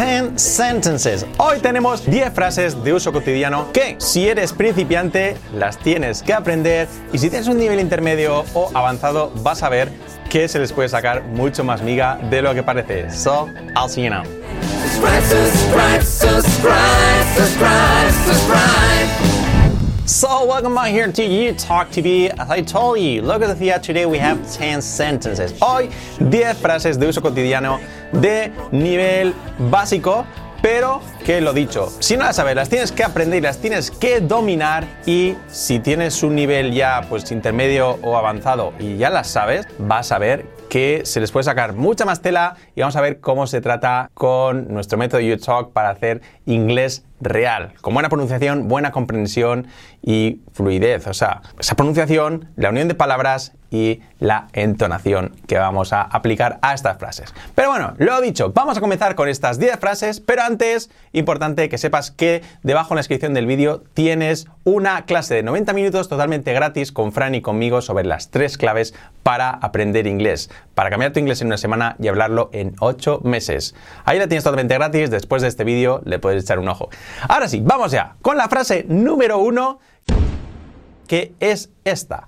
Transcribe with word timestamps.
10 0.00 0.40
sentences. 0.40 1.26
Hoy 1.36 1.58
tenemos 1.58 2.06
10 2.06 2.32
frases 2.32 2.82
de 2.82 2.94
uso 2.94 3.12
cotidiano 3.12 3.70
que, 3.70 3.96
si 3.98 4.26
eres 4.26 4.54
principiante, 4.54 5.36
las 5.52 5.76
tienes 5.76 6.22
que 6.22 6.32
aprender 6.32 6.88
y 7.12 7.18
si 7.18 7.28
tienes 7.28 7.48
un 7.48 7.58
nivel 7.58 7.78
intermedio 7.80 8.46
o 8.54 8.70
avanzado, 8.72 9.30
vas 9.42 9.62
a 9.62 9.68
ver 9.68 9.92
que 10.30 10.48
se 10.48 10.58
les 10.58 10.72
puede 10.72 10.88
sacar 10.88 11.24
mucho 11.24 11.64
más 11.64 11.82
miga 11.82 12.18
de 12.30 12.40
lo 12.40 12.54
que 12.54 12.62
parece. 12.62 13.10
So, 13.10 13.50
I'll 13.76 13.90
see 13.90 14.04
you 14.04 14.10
now. 14.10 14.22
So, 20.06 20.44
welcome 20.44 20.74
back 20.74 20.90
here 20.90 21.12
to 21.12 21.22
You 21.22 21.52
Talk 21.52 21.90
TV. 21.90 22.30
As 22.38 22.50
I 22.50 22.62
told 22.62 22.98
you, 22.98 23.22
look 23.22 23.42
at 23.42 23.48
the 23.48 23.54
theater. 23.54 23.80
Today 23.80 24.06
we 24.06 24.18
have 24.18 24.38
10 24.52 24.82
sentences. 24.82 25.54
Hoy, 25.60 25.88
10 26.30 26.56
frases 26.56 26.98
de 26.98 27.06
uso 27.06 27.20
cotidiano 27.20 27.78
de 28.12 28.50
nivel 28.72 29.34
básico, 29.70 30.26
pero 30.62 31.00
que 31.24 31.40
lo 31.40 31.52
dicho, 31.52 31.92
si 32.00 32.16
no 32.16 32.24
las 32.24 32.36
sabes, 32.36 32.56
las 32.56 32.68
tienes 32.68 32.90
que 32.92 33.04
aprender 33.04 33.38
y 33.38 33.42
las 33.42 33.58
tienes 33.58 33.90
que 33.90 34.20
dominar. 34.20 34.84
Y 35.06 35.36
si 35.48 35.78
tienes 35.78 36.22
un 36.22 36.34
nivel 36.34 36.72
ya 36.72 37.06
pues 37.08 37.30
intermedio 37.30 37.98
o 38.02 38.16
avanzado 38.16 38.72
y 38.80 38.96
ya 38.96 39.10
las 39.10 39.28
sabes, 39.28 39.66
vas 39.78 40.10
a 40.10 40.18
ver 40.18 40.46
que 40.70 41.02
se 41.04 41.20
les 41.20 41.30
puede 41.30 41.44
sacar 41.44 41.74
mucha 41.74 42.06
más 42.06 42.22
tela 42.22 42.56
y 42.74 42.80
vamos 42.80 42.96
a 42.96 43.02
ver 43.02 43.20
cómo 43.20 43.46
se 43.46 43.60
trata 43.60 44.10
con 44.14 44.72
nuestro 44.72 44.96
método 44.96 45.20
YouTalk 45.20 45.72
para 45.72 45.90
hacer 45.90 46.22
inglés 46.46 47.04
real, 47.20 47.74
con 47.82 47.92
buena 47.92 48.08
pronunciación, 48.08 48.68
buena 48.68 48.92
comprensión 48.92 49.66
y 50.00 50.40
fluidez. 50.52 51.06
O 51.06 51.12
sea, 51.12 51.42
esa 51.58 51.76
pronunciación, 51.76 52.48
la 52.56 52.70
unión 52.70 52.88
de 52.88 52.94
palabras 52.94 53.52
y 53.70 54.00
la 54.18 54.48
entonación 54.52 55.34
que 55.46 55.58
vamos 55.58 55.92
a 55.92 56.02
aplicar 56.02 56.58
a 56.62 56.74
estas 56.74 56.98
frases. 56.98 57.32
Pero 57.54 57.70
bueno, 57.70 57.94
lo 57.98 58.20
dicho, 58.20 58.52
vamos 58.52 58.76
a 58.76 58.80
comenzar 58.80 59.14
con 59.14 59.28
estas 59.28 59.58
10 59.58 59.78
frases, 59.78 60.20
pero 60.20 60.42
antes, 60.42 60.90
importante 61.12 61.68
que 61.68 61.78
sepas 61.78 62.10
que 62.10 62.42
debajo 62.62 62.92
en 62.92 62.96
la 62.96 63.00
descripción 63.00 63.34
del 63.34 63.46
vídeo 63.46 63.82
tienes 63.94 64.48
una 64.64 65.04
clase 65.06 65.34
de 65.34 65.42
90 65.42 65.72
minutos 65.72 66.08
totalmente 66.08 66.52
gratis 66.52 66.92
con 66.92 67.12
Fran 67.12 67.34
y 67.34 67.40
conmigo 67.40 67.80
sobre 67.80 68.04
las 68.04 68.30
tres 68.30 68.58
claves 68.58 68.94
para 69.22 69.50
aprender 69.50 70.06
inglés, 70.06 70.50
para 70.74 70.90
cambiar 70.90 71.12
tu 71.12 71.20
inglés 71.20 71.40
en 71.40 71.48
una 71.48 71.58
semana 71.58 71.96
y 71.98 72.08
hablarlo 72.08 72.50
en 72.52 72.74
8 72.80 73.20
meses. 73.24 73.74
Ahí 74.04 74.18
la 74.18 74.28
tienes 74.28 74.44
totalmente 74.44 74.74
gratis, 74.74 75.10
después 75.10 75.42
de 75.42 75.48
este 75.48 75.64
vídeo 75.64 76.02
le 76.04 76.18
puedes 76.18 76.42
echar 76.42 76.58
un 76.58 76.68
ojo. 76.68 76.88
Ahora 77.28 77.48
sí, 77.48 77.60
vamos 77.62 77.92
ya 77.92 78.16
con 78.22 78.36
la 78.36 78.48
frase 78.48 78.84
número 78.88 79.38
uno, 79.38 79.78
que 81.06 81.34
es 81.40 81.70
esta. 81.84 82.26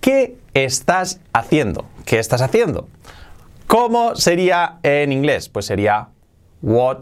¿Qué 0.00 0.38
estás 0.54 1.20
haciendo? 1.34 1.84
¿Qué 2.06 2.18
estás 2.18 2.40
haciendo? 2.40 2.88
¿Cómo 3.66 4.16
sería 4.16 4.78
en 4.82 5.12
inglés? 5.12 5.50
Pues 5.50 5.66
sería 5.66 6.08
What 6.62 7.00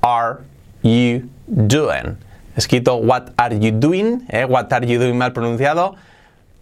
are 0.00 0.38
you 0.82 1.28
doing? 1.46 2.16
Escrito 2.56 2.96
What 2.96 3.32
are 3.36 3.58
you 3.58 3.70
doing? 3.70 4.24
¿eh? 4.30 4.46
What 4.46 4.72
are 4.72 4.86
you 4.86 4.98
doing 4.98 5.18
mal 5.18 5.34
pronunciado. 5.34 5.94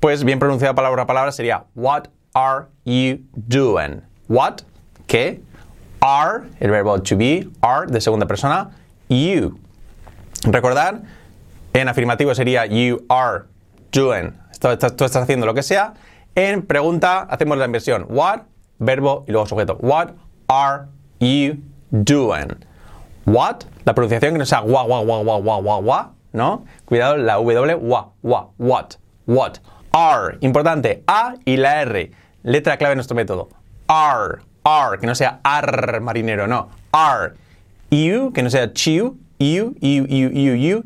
Pues 0.01 0.25
bien 0.25 0.41
pronunciado 0.41 0.75
palabra 0.75 1.05
a 1.05 1.07
palabra 1.07 1.31
sería 1.31 1.65
What 1.77 2.09
are 2.35 2.67
you 2.85 3.21
doing? 3.33 4.03
What, 4.29 4.63
¿qué? 5.07 5.41
Are, 6.01 6.49
el 6.59 6.71
verbo 6.71 7.01
to 7.01 7.17
be, 7.17 7.49
are 7.61 7.87
de 7.87 8.01
segunda 8.01 8.27
persona, 8.27 8.71
you. 9.09 9.61
Recordar, 10.45 11.03
en 11.75 11.89
afirmativo 11.89 12.35
sería 12.35 12.67
You 12.67 13.05
are 13.09 13.45
doing 13.93 14.40
tú 14.61 15.05
estás 15.05 15.17
haciendo 15.17 15.47
lo 15.47 15.55
que 15.55 15.63
sea. 15.63 15.95
En 16.35 16.63
pregunta 16.63 17.23
hacemos 17.23 17.59
la 17.59 17.65
inversión. 17.65 18.07
What, 18.09 18.43
verbo 18.79 19.25
y 19.27 19.33
luego 19.33 19.47
sujeto. 19.47 19.77
What 19.81 20.11
are 20.49 20.85
you 21.19 21.57
doing? 21.91 22.57
What, 23.27 23.65
la 23.85 23.95
pronunciación 23.95 24.35
que 24.35 24.39
no 24.39 24.47
sea 24.47 24.61
gua, 24.61 24.85
gua, 24.85 25.03
gua, 25.03 25.23
gua, 25.23 25.39
gua, 25.39 25.61
gua, 25.61 25.81
gua, 25.81 26.13
¿no? 26.33 26.65
Cuidado, 26.85 27.17
la 27.17 27.35
W, 27.35 27.75
gua, 27.75 28.13
gua, 28.23 28.51
what, 28.59 28.95
what. 29.27 29.59
Are, 29.93 30.39
importante, 30.41 31.03
A 31.09 31.35
y 31.45 31.57
la 31.57 31.83
R. 31.83 32.13
Letra 32.45 32.77
clave 32.77 32.93
en 32.93 32.99
nuestro 32.99 33.17
método. 33.17 33.49
Are, 33.89 34.39
are, 34.65 34.99
que 34.99 35.07
no 35.07 35.15
sea 35.15 35.41
ar 35.43 36.01
marinero, 36.01 36.47
no. 36.47 36.69
Are. 36.93 37.35
You, 37.91 38.33
que 38.33 38.43
no 38.43 38.51
sea 38.51 38.73
chiu, 38.73 39.19
you, 39.41 39.75
you, 39.81 40.07
you, 40.07 40.31
you, 40.31 40.55
you. 40.55 40.85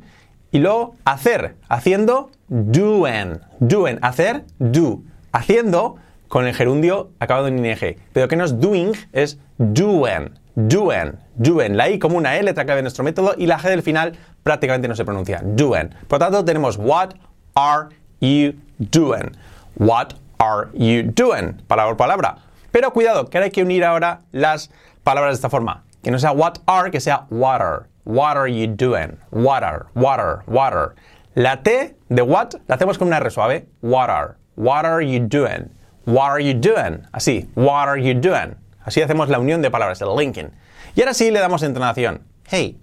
Y 0.54 0.60
luego 0.60 0.94
hacer, 1.04 1.56
haciendo 1.68 2.30
doing. 2.46 3.40
Doing, 3.58 3.98
hacer, 4.02 4.44
do. 4.60 5.02
Haciendo 5.32 5.96
con 6.28 6.46
el 6.46 6.54
gerundio 6.54 7.10
acabado 7.18 7.48
en 7.48 7.66
ing. 7.66 7.76
Pero 8.12 8.28
que 8.28 8.36
no 8.36 8.44
es 8.44 8.60
doing, 8.60 8.92
es 9.12 9.40
doing. 9.58 10.30
Doing, 10.54 11.18
doing. 11.34 11.76
La 11.76 11.90
I 11.90 11.98
como 11.98 12.16
una 12.16 12.36
E, 12.36 12.44
letra 12.44 12.64
clave 12.64 12.76
de 12.76 12.82
nuestro 12.82 13.02
método, 13.02 13.34
y 13.36 13.48
la 13.48 13.58
G 13.58 13.68
del 13.68 13.82
final 13.82 14.16
prácticamente 14.44 14.86
no 14.86 14.94
se 14.94 15.04
pronuncia. 15.04 15.42
Doing. 15.42 15.88
Por 16.06 16.20
lo 16.20 16.26
tanto, 16.26 16.44
tenemos 16.44 16.76
what 16.76 17.14
are 17.56 17.88
you 18.20 18.52
doing? 18.78 19.32
What 19.76 20.10
are 20.38 20.68
you 20.72 21.02
doing? 21.02 21.62
Palabra 21.66 21.90
por 21.90 21.96
palabra. 21.96 22.36
Pero 22.70 22.92
cuidado, 22.92 23.28
que 23.28 23.38
ahora 23.38 23.46
hay 23.46 23.50
que 23.50 23.64
unir 23.64 23.84
ahora 23.84 24.20
las 24.30 24.70
palabras 25.02 25.32
de 25.32 25.34
esta 25.34 25.50
forma. 25.50 25.82
Que 26.04 26.12
no 26.12 26.20
sea 26.20 26.30
what 26.30 26.58
are, 26.66 26.92
que 26.92 27.00
sea 27.00 27.26
water. 27.28 27.88
What 28.04 28.36
are 28.36 28.48
you 28.48 28.66
doing? 28.66 29.18
Water, 29.30 29.86
water, 29.94 30.42
water. 30.46 30.94
La 31.34 31.62
T 31.62 31.96
de 32.08 32.22
what 32.22 32.54
la 32.68 32.76
hacemos 32.76 32.98
con 32.98 33.08
una 33.08 33.16
R 33.16 33.30
suave. 33.30 33.66
What 33.80 34.10
are. 34.10 34.36
What 34.56 34.84
are 34.84 35.02
you 35.02 35.20
doing? 35.20 35.70
What 36.04 36.30
are 36.30 36.40
you 36.40 36.54
doing? 36.54 37.06
Así. 37.12 37.48
What 37.54 37.88
are 37.88 37.98
you 37.98 38.14
doing? 38.14 38.56
Así 38.84 39.00
hacemos 39.00 39.28
la 39.28 39.38
unión 39.38 39.62
de 39.62 39.70
palabras, 39.70 40.02
el 40.02 40.14
linking. 40.14 40.52
Y 40.94 41.00
ahora 41.00 41.14
sí 41.14 41.30
le 41.30 41.40
damos 41.40 41.62
entonación. 41.62 42.22
Hey, 42.46 42.78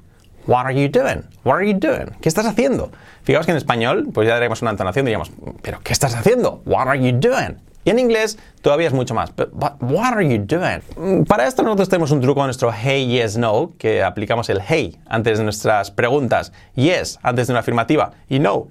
what 0.47 0.65
are 0.65 0.73
you 0.73 0.89
doing? 0.89 1.23
What 1.43 1.57
are 1.57 1.67
you 1.67 1.77
doing? 1.77 2.17
¿Qué 2.19 2.27
estás 2.27 2.47
haciendo? 2.47 2.91
Fijaos 3.23 3.45
que 3.45 3.51
en 3.51 3.57
español, 3.57 4.09
pues 4.11 4.27
ya 4.27 4.33
daremos 4.33 4.61
una 4.63 4.71
entonación 4.71 5.05
diríamos, 5.05 5.31
¿pero 5.61 5.79
qué 5.83 5.93
estás 5.93 6.15
haciendo? 6.15 6.61
What 6.65 6.87
are 6.87 6.99
you 6.99 7.11
doing? 7.11 7.61
Y 7.83 7.89
en 7.89 7.99
inglés 7.99 8.37
todavía 8.61 8.87
es 8.87 8.93
mucho 8.93 9.13
más. 9.13 9.33
what 9.53 10.13
are 10.13 10.27
you 10.27 10.43
doing? 10.45 10.81
Mm, 10.95 11.23
para 11.23 11.47
esto 11.47 11.63
nosotros 11.63 11.89
tenemos 11.89 12.11
un 12.11 12.21
truco 12.21 12.41
en 12.41 12.47
nuestro 12.47 12.71
hey, 12.71 13.07
yes, 13.07 13.37
no, 13.37 13.73
que 13.77 14.03
aplicamos 14.03 14.49
el 14.49 14.61
hey 14.61 14.99
antes 15.07 15.39
de 15.39 15.43
nuestras 15.43 15.89
preguntas, 15.89 16.51
yes 16.75 17.19
antes 17.23 17.47
de 17.47 17.53
una 17.53 17.61
afirmativa 17.61 18.11
y 18.29 18.39
no 18.39 18.67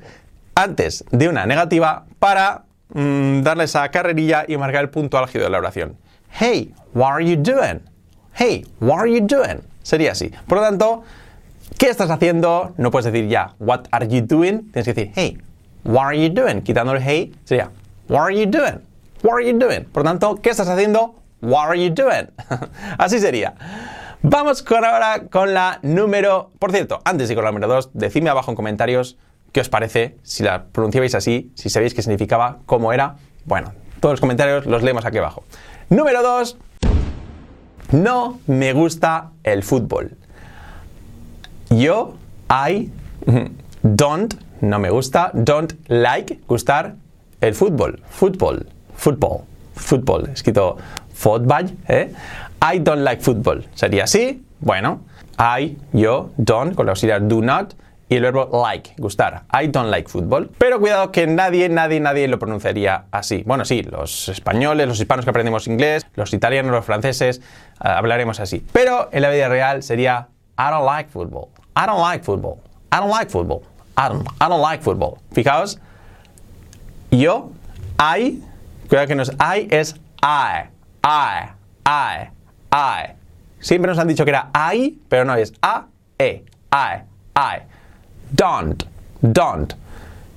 antes 0.55 1.05
de 1.11 1.29
una 1.29 1.47
negativa 1.47 2.05
para 2.19 2.65
mm, 2.93 3.43
darle 3.43 3.65
esa 3.65 3.89
carrerilla 3.91 4.45
y 4.47 4.57
marcar 4.57 4.83
el 4.83 4.91
punto 4.91 5.19
álgido 5.19 5.45
de 5.45 5.51
la 5.51 5.59
oración. 5.59 5.97
Hey, 6.39 6.73
what 6.95 7.13
are 7.13 7.25
you 7.25 7.37
doing? 7.37 7.81
Hey, 8.35 8.65
what 8.81 9.01
are 9.01 9.11
you 9.11 9.27
doing? 9.27 9.61
Sería 9.83 10.13
así. 10.13 10.31
Por 10.47 10.59
lo 10.59 10.65
tanto, 10.65 11.03
¿qué 11.79 11.89
estás 11.89 12.11
haciendo? 12.11 12.75
No 12.77 12.91
puedes 12.91 13.13
decir 13.13 13.29
ya, 13.29 13.55
what 13.59 13.87
are 13.91 14.07
you 14.07 14.21
doing? 14.21 14.71
Tienes 14.73 14.85
que 14.85 14.95
decir, 14.95 15.13
hey, 15.17 15.39
what 15.85 16.05
are 16.05 16.17
you 16.17 16.33
doing? 16.33 16.63
Quitando 16.63 16.93
el 16.93 17.03
hey, 17.03 17.33
sería, 17.45 17.71
what 18.09 18.21
are 18.21 18.35
you 18.39 18.47
doing? 18.47 18.90
What 19.23 19.35
are 19.35 19.47
you 19.47 19.59
doing? 19.59 19.85
Por 19.85 20.03
tanto, 20.03 20.37
¿qué 20.37 20.49
estás 20.49 20.69
haciendo? 20.69 21.15
What 21.43 21.69
are 21.69 21.77
you 21.79 21.93
doing? 21.93 22.31
Así 22.99 23.19
sería. 23.19 23.55
Vamos 24.23 24.63
con 24.63 24.83
ahora 24.83 25.25
con 25.31 25.53
la 25.53 25.79
número. 25.83 26.51
Por 26.59 26.73
cierto, 26.73 27.01
antes 27.05 27.29
de 27.29 27.35
con 27.35 27.45
la 27.45 27.51
número 27.51 27.69
2, 27.69 27.91
decidme 27.93 28.31
abajo 28.31 28.51
en 28.51 28.57
comentarios 28.57 29.19
qué 29.53 29.61
os 29.61 29.69
parece, 29.69 30.17
si 30.23 30.43
la 30.43 30.65
pronunciabais 30.65 31.15
así, 31.15 31.51
si 31.55 31.69
sabéis 31.69 31.93
qué 31.93 32.03
significaba, 32.03 32.59
cómo 32.67 32.93
era. 32.93 33.17
Bueno, 33.45 33.73
todos 34.01 34.15
los 34.15 34.21
comentarios 34.21 34.65
los 34.65 34.83
leemos 34.83 35.05
aquí 35.05 35.19
abajo. 35.19 35.45
Número 35.91 36.23
2. 36.23 36.57
No 37.93 38.39
me 38.47 38.73
gusta 38.73 39.33
el 39.43 39.63
fútbol. 39.63 40.17
Yo, 41.69 42.15
I, 42.49 42.91
don't, 43.83 44.35
no 44.61 44.79
me 44.79 44.89
gusta, 44.89 45.31
don't 45.35 45.75
like, 45.89 46.41
gustar 46.47 46.95
el 47.41 47.55
fútbol. 47.55 48.03
Fútbol 48.09 48.67
football. 49.01 49.45
Football, 49.75 50.29
escrito 50.29 50.77
football, 51.15 51.71
¿eh? 51.89 52.13
I 52.61 52.79
don't 52.81 53.03
like 53.03 53.23
football. 53.23 53.67
Sería 53.75 54.05
así. 54.05 54.45
Bueno, 54.61 55.01
I, 55.39 55.79
yo, 55.93 56.31
don't, 56.37 56.75
con 56.75 56.85
la 56.85 56.93
auxiliar 56.93 57.27
do 57.27 57.41
not, 57.41 57.73
y 58.11 58.17
el 58.17 58.23
verbo 58.23 58.63
like, 58.63 58.95
gustar. 58.99 59.45
I 59.53 59.69
don't 59.69 59.89
like 59.89 60.11
football. 60.11 60.51
Pero 60.59 60.81
cuidado 60.81 61.13
que 61.13 61.27
nadie, 61.27 61.69
nadie, 61.71 62.01
nadie 62.01 62.29
lo 62.29 62.39
pronunciaría 62.39 63.05
así. 63.11 63.43
Bueno, 63.47 63.65
sí, 63.65 63.83
los 63.85 64.29
españoles, 64.29 64.87
los 64.87 64.99
hispanos 64.99 65.25
que 65.25 65.31
aprendemos 65.31 65.67
inglés, 65.67 66.05
los 66.17 66.35
italianos, 66.35 66.73
los 66.73 66.85
franceses, 66.85 67.39
eh, 67.39 67.43
hablaremos 67.89 68.39
así. 68.41 68.67
Pero 68.73 69.09
en 69.13 69.23
la 69.23 69.31
vida 69.31 69.49
real 69.49 69.83
sería 69.83 70.29
I 70.59 70.71
don't 70.71 70.85
like 70.85 71.09
football. 71.09 71.49
I 71.75 71.87
don't 71.87 72.01
like 72.01 72.23
football. 72.23 72.59
I 72.93 72.99
don't 72.99 73.11
like 73.11 73.31
football. 73.31 73.63
I 73.97 74.09
don't, 74.09 74.29
I 74.41 74.49
don't 74.49 74.61
like 74.61 74.83
football. 74.83 75.19
Fijaos, 75.33 75.79
yo, 77.11 77.53
I, 77.99 78.43
Cuidado 78.91 79.07
que 79.07 79.15
no 79.15 79.23
es 79.23 79.31
I, 79.39 79.69
es 79.71 79.95
I. 80.21 80.69
I. 81.05 81.53
I. 81.87 82.29
I. 82.73 83.13
Siempre 83.61 83.89
nos 83.89 84.01
han 84.01 84.09
dicho 84.09 84.25
que 84.25 84.31
era 84.31 84.51
I, 84.53 84.99
pero 85.09 85.25
no 85.25 85.37
es 85.37 85.53
A, 85.63 85.87
E. 86.19 86.45
I. 86.73 87.05
I. 87.37 87.63
Don't. 88.33 88.83
Don't. 89.23 89.75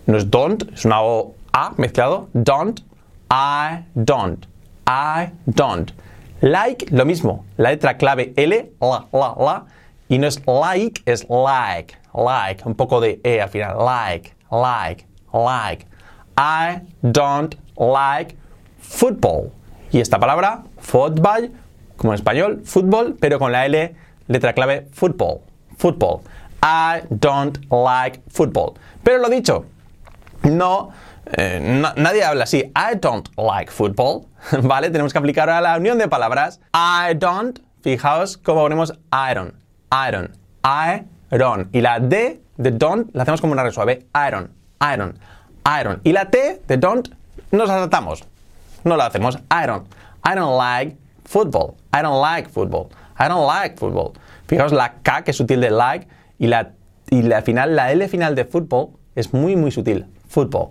No 0.06 0.18
es 0.18 0.30
don't, 0.30 0.72
es 0.72 0.86
una 0.86 1.02
O 1.02 1.34
A 1.52 1.74
mezclado. 1.78 2.30
Don't. 2.34 2.82
I 3.32 3.86
don't. 3.96 4.46
I 4.86 5.32
don't. 5.48 5.92
Like, 6.42 6.92
lo 6.92 7.06
mismo. 7.06 7.46
La 7.58 7.72
letra 7.72 7.98
clave 7.98 8.34
L, 8.36 8.72
la, 8.80 9.08
la, 9.12 9.36
la. 9.36 9.66
Y 10.10 10.20
no 10.20 10.28
es 10.28 10.40
like, 10.46 11.02
es 11.08 11.28
like, 11.28 11.96
like, 12.14 12.64
un 12.68 12.76
poco 12.76 13.02
de 13.02 13.20
E 13.24 13.42
al 13.42 13.50
final, 13.50 13.78
like, 13.84 14.36
like, 14.52 15.08
like. 15.34 15.88
I 16.38 16.82
don't 17.02 17.56
like 17.78 18.36
football. 18.84 19.52
Y 19.92 20.00
esta 20.00 20.20
palabra, 20.20 20.64
football, 20.78 21.52
como 21.98 22.14
en 22.14 22.16
español, 22.16 22.62
fútbol, 22.66 23.16
pero 23.20 23.40
con 23.40 23.52
la 23.52 23.66
L, 23.66 23.96
letra 24.28 24.54
clave, 24.54 24.88
football, 24.92 25.40
football. 25.78 26.22
I 26.62 27.06
don't 27.10 27.58
like 27.72 28.22
football. 28.30 28.74
Pero 29.04 29.18
lo 29.20 29.30
dicho, 29.30 29.66
no, 30.44 30.92
eh, 31.26 31.84
nadie 31.96 32.24
habla 32.24 32.44
así. 32.44 32.60
I 32.76 32.96
don't 33.00 33.30
like 33.38 33.72
football. 33.72 34.28
¿Vale? 34.62 34.90
Tenemos 34.90 35.14
que 35.14 35.20
aplicar 35.20 35.50
a 35.50 35.62
la 35.62 35.78
unión 35.78 35.98
de 35.98 36.08
palabras. 36.08 36.60
I 36.74 37.16
don't, 37.16 37.60
fijaos 37.82 38.38
cómo 38.38 38.62
ponemos 38.62 38.94
iron, 39.30 39.56
iron, 40.08 40.32
iron. 41.30 41.70
Y 41.72 41.82
la 41.82 42.00
D 42.00 42.42
de 42.58 42.72
don't 42.72 43.14
la 43.14 43.24
hacemos 43.24 43.42
como 43.42 43.54
una 43.54 43.64
resuave. 43.64 44.08
Iron, 44.28 44.52
iron, 44.94 45.18
iron. 45.80 46.02
Y 46.04 46.12
la 46.12 46.30
T 46.30 46.62
de 46.68 46.78
don't 46.78 47.10
nos 47.52 47.70
adaptamos. 47.70 48.24
No 48.84 48.98
la 48.98 49.06
hacemos. 49.08 49.40
Iron. 49.64 49.86
I 50.26 50.36
don't 50.36 50.58
like 50.58 50.98
football. 51.26 51.76
I 51.92 52.02
don't 52.02 52.22
like 52.22 52.50
football. 52.50 52.90
I 53.18 53.28
don't 53.28 53.48
like 53.48 53.78
football. 53.78 54.14
Fijaos 54.48 54.72
la 54.72 54.96
K 55.04 55.24
que 55.24 55.32
es 55.32 55.38
sutil 55.38 55.62
de 55.62 55.72
like 55.72 56.08
y 56.40 56.48
la, 56.48 56.72
y 57.10 57.22
la 57.22 57.42
final, 57.42 57.76
la 57.76 57.92
L 57.92 58.08
final 58.08 58.36
de 58.36 58.46
football 58.46 58.90
es 59.16 59.34
muy 59.34 59.56
muy 59.56 59.72
sutil. 59.72 60.06
Football. 60.28 60.70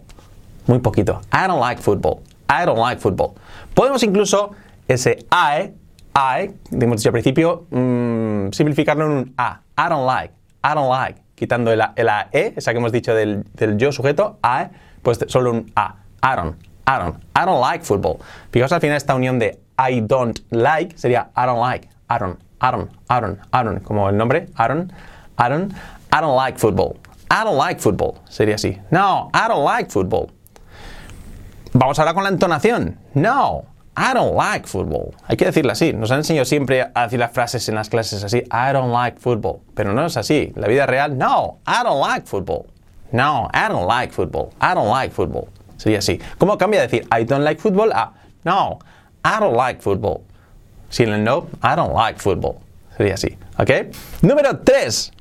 Muy 0.66 0.78
poquito. 0.78 1.20
I 1.32 1.46
don't 1.46 1.60
like 1.60 1.80
football. 1.80 2.20
I 2.48 2.66
don't 2.66 2.78
like 2.78 3.00
football. 3.00 3.34
Podemos 3.74 4.02
incluso 4.02 4.52
ese 4.86 5.24
I, 5.30 5.72
I, 6.14 6.50
hemos 6.70 6.98
dicho 6.98 7.08
al 7.08 7.12
principio, 7.12 7.66
mm, 7.70 8.52
simplificarlo 8.52 9.06
en 9.06 9.10
un 9.10 9.34
A. 9.38 9.62
I 9.78 9.88
don't 9.88 10.06
like. 10.06 10.34
I 10.62 10.74
don't 10.74 10.90
like. 10.90 11.22
Quitando 11.34 11.74
la, 11.74 12.28
E, 12.32 12.52
esa 12.56 12.72
que 12.72 12.78
hemos 12.78 12.92
dicho 12.92 13.14
del, 13.14 13.44
del 13.54 13.78
yo 13.78 13.90
sujeto, 13.90 14.38
I, 14.44 14.68
pues 15.02 15.18
solo 15.26 15.50
un 15.50 15.72
A. 15.74 15.96
I 16.22 16.36
don't. 16.36 16.71
I 16.86 16.98
don't. 16.98 17.16
I 17.34 17.44
don't 17.44 17.60
like 17.60 17.84
football. 17.84 18.20
Fijaos 18.50 18.72
al 18.72 18.80
final 18.80 18.96
esta 18.96 19.14
unión 19.14 19.38
de 19.38 19.58
I 19.78 20.00
don't 20.00 20.38
like 20.50 20.96
sería 20.98 21.30
I 21.36 21.46
don't 21.46 21.60
like. 21.60 21.88
I 22.08 22.18
don't. 22.18 22.38
I 22.60 22.70
don't. 22.70 22.90
I 23.08 23.20
don't. 23.20 23.38
I 23.52 23.62
don't. 23.64 23.82
Como 23.82 24.08
el 24.08 24.16
nombre. 24.16 24.48
I 24.56 24.68
don't. 24.68 24.92
I 25.38 25.48
don't. 25.48 25.72
I 26.12 26.20
don't 26.20 26.36
like 26.36 26.58
football. 26.58 26.96
I 27.30 27.44
don't 27.44 27.56
like 27.56 27.80
football. 27.80 28.20
Sería 28.28 28.56
así. 28.56 28.78
No, 28.90 29.30
I 29.32 29.48
don't 29.48 29.64
like 29.64 29.90
football. 29.90 30.30
Vamos 31.72 31.98
ahora 31.98 32.12
con 32.12 32.24
la 32.24 32.28
entonación. 32.28 32.98
No, 33.14 33.64
I 33.96 34.12
don't 34.12 34.36
like 34.36 34.66
football. 34.66 35.14
Hay 35.26 35.38
que 35.38 35.46
decirlo 35.46 35.72
así. 35.72 35.94
Nos 35.94 36.10
han 36.10 36.18
enseñado 36.18 36.44
siempre 36.44 36.90
a 36.94 37.04
decir 37.04 37.18
las 37.18 37.32
frases 37.32 37.66
en 37.70 37.74
las 37.76 37.88
clases 37.88 38.22
así. 38.22 38.42
I 38.52 38.72
don't 38.72 38.92
like 38.92 39.18
football. 39.18 39.60
Pero 39.74 39.94
no 39.94 40.04
es 40.04 40.16
así. 40.18 40.52
La 40.56 40.68
vida 40.68 40.84
real, 40.86 41.16
no, 41.16 41.58
I 41.66 41.82
don't 41.82 42.06
like 42.06 42.26
football. 42.26 42.66
No, 43.12 43.48
I 43.54 43.68
don't 43.68 43.86
like 43.86 44.12
football. 44.12 44.50
I 44.60 44.74
don't 44.74 44.90
like 44.90 45.14
football. 45.14 45.48
Sería 45.82 45.98
así. 45.98 46.20
¿Cómo 46.38 46.56
cambia 46.58 46.80
de 46.80 46.86
decir 46.86 47.08
I 47.10 47.24
don't 47.24 47.42
like 47.42 47.60
football 47.60 47.90
a 47.92 48.12
No, 48.44 48.78
I 49.24 49.40
don't 49.40 49.56
like 49.56 49.82
football? 49.82 50.20
Si 50.90 51.02
el 51.02 51.24
no, 51.24 51.48
I 51.60 51.74
don't 51.74 51.92
like 51.92 52.20
football. 52.20 52.58
Sería 52.96 53.14
así. 53.14 53.36
¿Ok? 53.58 53.70
Número 54.20 54.60
3. 54.60 55.12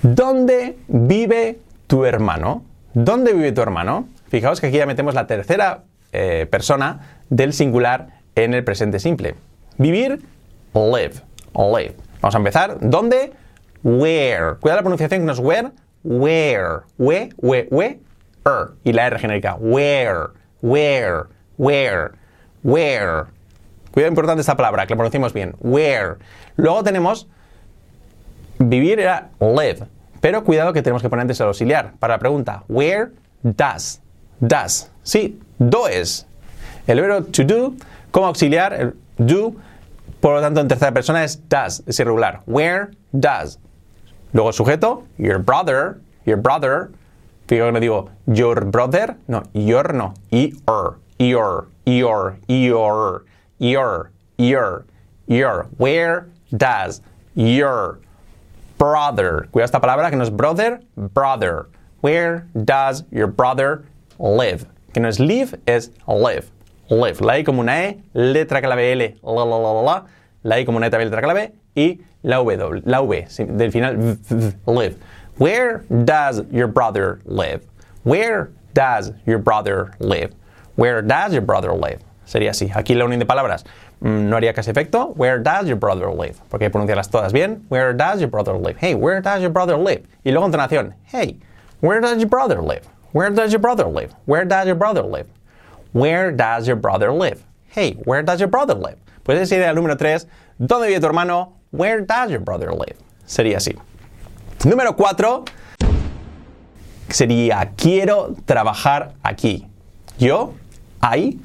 ¿Dónde 0.00 0.78
vive 0.88 1.58
tu 1.86 2.06
hermano? 2.06 2.64
¿Dónde 2.94 3.34
vive 3.34 3.52
tu 3.52 3.60
hermano? 3.60 4.08
Fijaos 4.28 4.62
que 4.62 4.68
aquí 4.68 4.78
ya 4.78 4.86
metemos 4.86 5.12
la 5.12 5.26
tercera 5.26 5.82
eh, 6.12 6.46
persona 6.50 7.18
del 7.28 7.52
singular 7.52 8.20
en 8.36 8.54
el 8.54 8.64
presente 8.64 8.98
simple. 8.98 9.34
Vivir, 9.76 10.22
live, 10.72 11.20
live. 11.54 11.96
Vamos 12.22 12.34
a 12.34 12.38
empezar. 12.38 12.78
¿Dónde? 12.80 13.34
Where. 13.82 14.54
Cuidado 14.58 14.78
la 14.78 14.82
pronunciación 14.82 15.20
que 15.20 15.26
no 15.26 15.32
es 15.32 15.38
where. 15.38 15.68
Where. 16.02 16.84
We, 16.96 17.28
we, 17.36 17.68
we, 17.70 17.98
Y 18.84 18.92
la 18.92 19.06
R 19.06 19.18
genérica. 19.18 19.56
Where, 19.56 20.28
where, 20.60 21.24
where, 21.56 22.10
where. 22.62 23.24
Cuidado 23.90 24.10
importante 24.10 24.40
esta 24.40 24.56
palabra, 24.56 24.86
que 24.86 24.94
la 24.94 24.98
pronunciamos 24.98 25.32
bien. 25.32 25.54
Where. 25.60 26.16
Luego 26.56 26.82
tenemos 26.82 27.28
vivir 28.58 29.00
era 29.00 29.30
live. 29.40 29.86
Pero 30.20 30.44
cuidado 30.44 30.72
que 30.72 30.82
tenemos 30.82 31.02
que 31.02 31.08
poner 31.08 31.22
antes 31.22 31.40
el 31.40 31.46
auxiliar. 31.46 31.92
Para 31.98 32.14
la 32.14 32.18
pregunta, 32.18 32.64
where 32.68 33.10
does 33.42 34.00
does. 34.40 34.90
Sí, 35.02 35.40
does. 35.58 36.26
El 36.86 37.00
verbo 37.00 37.24
to 37.26 37.44
do 37.44 37.74
como 38.10 38.26
auxiliar, 38.26 38.72
el 38.72 38.94
do, 39.18 39.54
por 40.20 40.34
lo 40.34 40.40
tanto 40.40 40.60
en 40.60 40.68
tercera 40.68 40.92
persona 40.92 41.24
es 41.24 41.40
does, 41.48 41.82
es 41.86 41.98
irregular. 41.98 42.42
Where 42.46 42.88
does. 43.12 43.58
Luego 44.32 44.52
sujeto, 44.52 45.04
your 45.18 45.38
brother, 45.38 46.00
your 46.24 46.38
brother. 46.38 46.90
Fíjate 47.46 47.66
que 47.66 47.72
no 47.72 47.80
digo 47.80 48.10
your 48.26 48.64
brother, 48.64 49.16
no, 49.26 49.42
your 49.52 49.92
no, 49.92 50.14
your, 50.30 50.98
your, 51.18 51.68
your, 51.84 52.38
your, 52.48 53.24
your, 53.58 54.10
your, 54.38 54.84
your. 55.26 55.66
Where 55.76 56.26
does 56.56 57.02
your 57.34 58.00
brother. 58.78 59.48
Cuidado 59.50 59.64
esta 59.66 59.80
palabra 59.80 60.10
que 60.10 60.16
no 60.16 60.24
es 60.24 60.30
brother, 60.30 60.80
brother. 60.96 61.66
Where 62.00 62.46
does 62.54 63.04
your 63.10 63.28
brother 63.28 63.84
live. 64.18 64.66
Que 64.92 65.00
no 65.00 65.08
es 65.08 65.18
live, 65.18 65.58
es 65.66 65.90
live. 66.06 66.44
Live. 66.88 67.20
La 67.20 67.38
I 67.38 67.44
como 67.44 67.60
una 67.60 67.84
E, 67.84 67.98
letra 68.12 68.60
clave 68.60 68.92
L, 68.92 69.16
la, 69.22 69.32
la, 69.32 69.44
la, 69.44 69.72
la, 69.82 70.06
la. 70.42 70.60
I 70.60 70.64
como 70.64 70.76
una 70.76 70.86
E 70.86 70.90
también 70.90 71.10
letra 71.10 71.22
clave 71.22 71.54
y 71.74 72.00
la 72.22 72.36
W, 72.36 72.82
la 72.84 73.00
V 73.00 73.26
del 73.48 73.72
final, 73.72 74.18
live. 74.66 74.96
Where 75.38 75.84
does 76.04 76.42
your 76.52 76.68
brother 76.68 77.18
live? 77.24 77.66
Where 78.04 78.52
does 78.72 79.12
your 79.26 79.38
brother 79.38 79.90
live? 79.98 80.32
Where 80.76 81.02
does 81.02 81.32
your 81.32 81.42
brother 81.42 81.72
live? 81.72 81.98
Sería 82.24 82.50
así. 82.50 82.70
Aquí 82.72 82.94
la 82.94 83.04
unión 83.04 83.18
de 83.18 83.26
palabras 83.26 83.64
mm, 84.00 84.28
no 84.28 84.36
haría 84.36 84.54
casi 84.54 84.70
efecto. 84.70 85.12
Where 85.16 85.40
does 85.40 85.66
your 85.66 85.76
brother 85.76 86.08
live? 86.10 86.36
Porque 86.48 86.62
hay 86.62 86.70
que 86.70 86.78
pronunciarlas 86.78 87.10
todas 87.10 87.32
bien. 87.32 87.64
Where 87.68 87.92
does 87.92 88.20
your 88.20 88.30
brother 88.30 88.54
live? 88.54 88.76
Hey, 88.78 88.94
where 88.94 89.20
does 89.20 89.40
your 89.40 89.50
brother 89.50 89.76
live? 89.76 90.06
Y 90.24 90.30
luego 90.30 90.46
entonación. 90.46 90.94
Hey, 91.02 91.40
where 91.80 92.00
does 92.00 92.18
your 92.18 92.28
brother 92.28 92.62
live? 92.62 92.86
Where 93.12 93.30
does 93.30 93.50
your 93.50 93.60
brother 93.60 93.86
live? 93.86 94.14
Where 94.26 94.44
does 94.44 94.66
your 94.66 94.76
brother 94.76 95.02
live? 95.02 95.26
Where 95.92 96.30
does 96.30 96.68
your 96.68 96.76
brother 96.76 97.10
live? 97.12 97.44
Hey, 97.66 97.94
where 98.04 98.22
does 98.22 98.38
your 98.38 98.48
brother 98.48 98.74
live? 98.74 98.98
Pues 99.24 99.40
esa 99.40 99.56
el 99.56 99.74
número 99.74 99.96
3. 99.96 100.28
¿Dónde 100.60 100.86
vive 100.86 101.00
tu 101.00 101.06
hermano? 101.06 101.54
Where 101.72 102.02
does 102.02 102.30
your 102.30 102.40
brother 102.40 102.72
live? 102.72 102.96
Sería 103.26 103.56
así. 103.56 103.76
Número 104.64 104.96
4 104.96 105.44
sería 107.10 107.72
quiero 107.76 108.34
trabajar 108.46 109.12
aquí. 109.22 109.66
Yo, 110.18 110.54
I, 111.02 111.38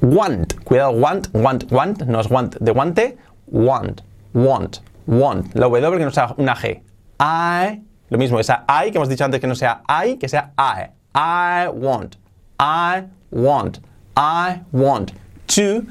want. 0.00 0.54
Cuidado, 0.64 0.92
want, 0.92 1.28
want, 1.34 1.70
want, 1.70 2.02
no 2.04 2.20
es 2.20 2.30
want 2.30 2.56
de 2.56 2.72
guante. 2.72 3.18
Want, 3.48 4.00
want, 4.32 4.78
want. 5.06 5.54
La 5.54 5.68
W 5.68 5.98
que 5.98 6.04
no 6.04 6.10
sea 6.10 6.34
una 6.38 6.56
G. 6.56 6.80
I 7.20 7.82
lo 8.08 8.18
mismo, 8.18 8.40
esa 8.40 8.64
I 8.68 8.90
que 8.90 8.96
hemos 8.98 9.08
dicho 9.08 9.24
antes 9.24 9.40
que 9.40 9.46
no 9.46 9.54
sea 9.54 9.82
I, 9.86 10.16
que 10.16 10.28
sea 10.28 10.52
I. 10.56 10.92
I 11.14 11.68
want. 11.68 12.16
I 12.58 13.04
want. 13.30 13.80
I 14.16 14.62
want 14.72 15.12
to 15.48 15.82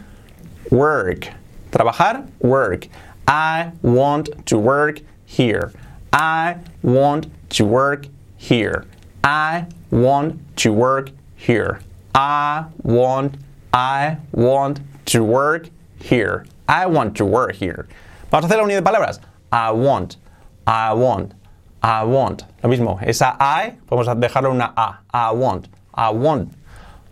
work. 0.72 1.28
Trabajar, 1.70 2.26
work. 2.40 2.88
I 3.28 3.72
want 3.84 4.30
to 4.46 4.58
work 4.58 5.02
here. 5.26 5.72
I 6.14 6.58
want 6.82 7.28
to 7.52 7.66
work 7.66 8.08
here. 8.38 8.86
I 9.24 9.68
want 9.92 10.40
to 10.58 10.72
work 10.72 11.10
here. 11.36 11.80
I 12.14 12.66
want, 12.84 13.36
I 13.74 14.18
want 14.32 14.80
to 15.08 15.24
work 15.24 15.70
here. 16.00 16.46
I 16.68 16.86
want 16.86 17.18
to 17.18 17.26
work 17.26 17.56
here. 17.56 17.88
Vamos 18.32 18.46
a 18.46 18.48
hacer 18.48 18.58
la 18.58 18.64
unidad 18.64 18.78
de 18.78 18.82
palabras. 18.84 19.20
I 19.52 19.72
want, 19.72 20.18
I 20.66 20.94
want, 20.94 21.34
I 21.82 22.04
want. 22.04 22.44
Lo 22.64 22.70
mismo, 22.70 23.00
esa 23.02 23.36
I, 23.40 23.78
podemos 23.88 24.08
dejarlo 24.20 24.52
una 24.52 24.74
A. 24.76 25.00
I 25.14 25.32
want. 25.32 25.68
I 25.94 26.10
want. 26.10 26.54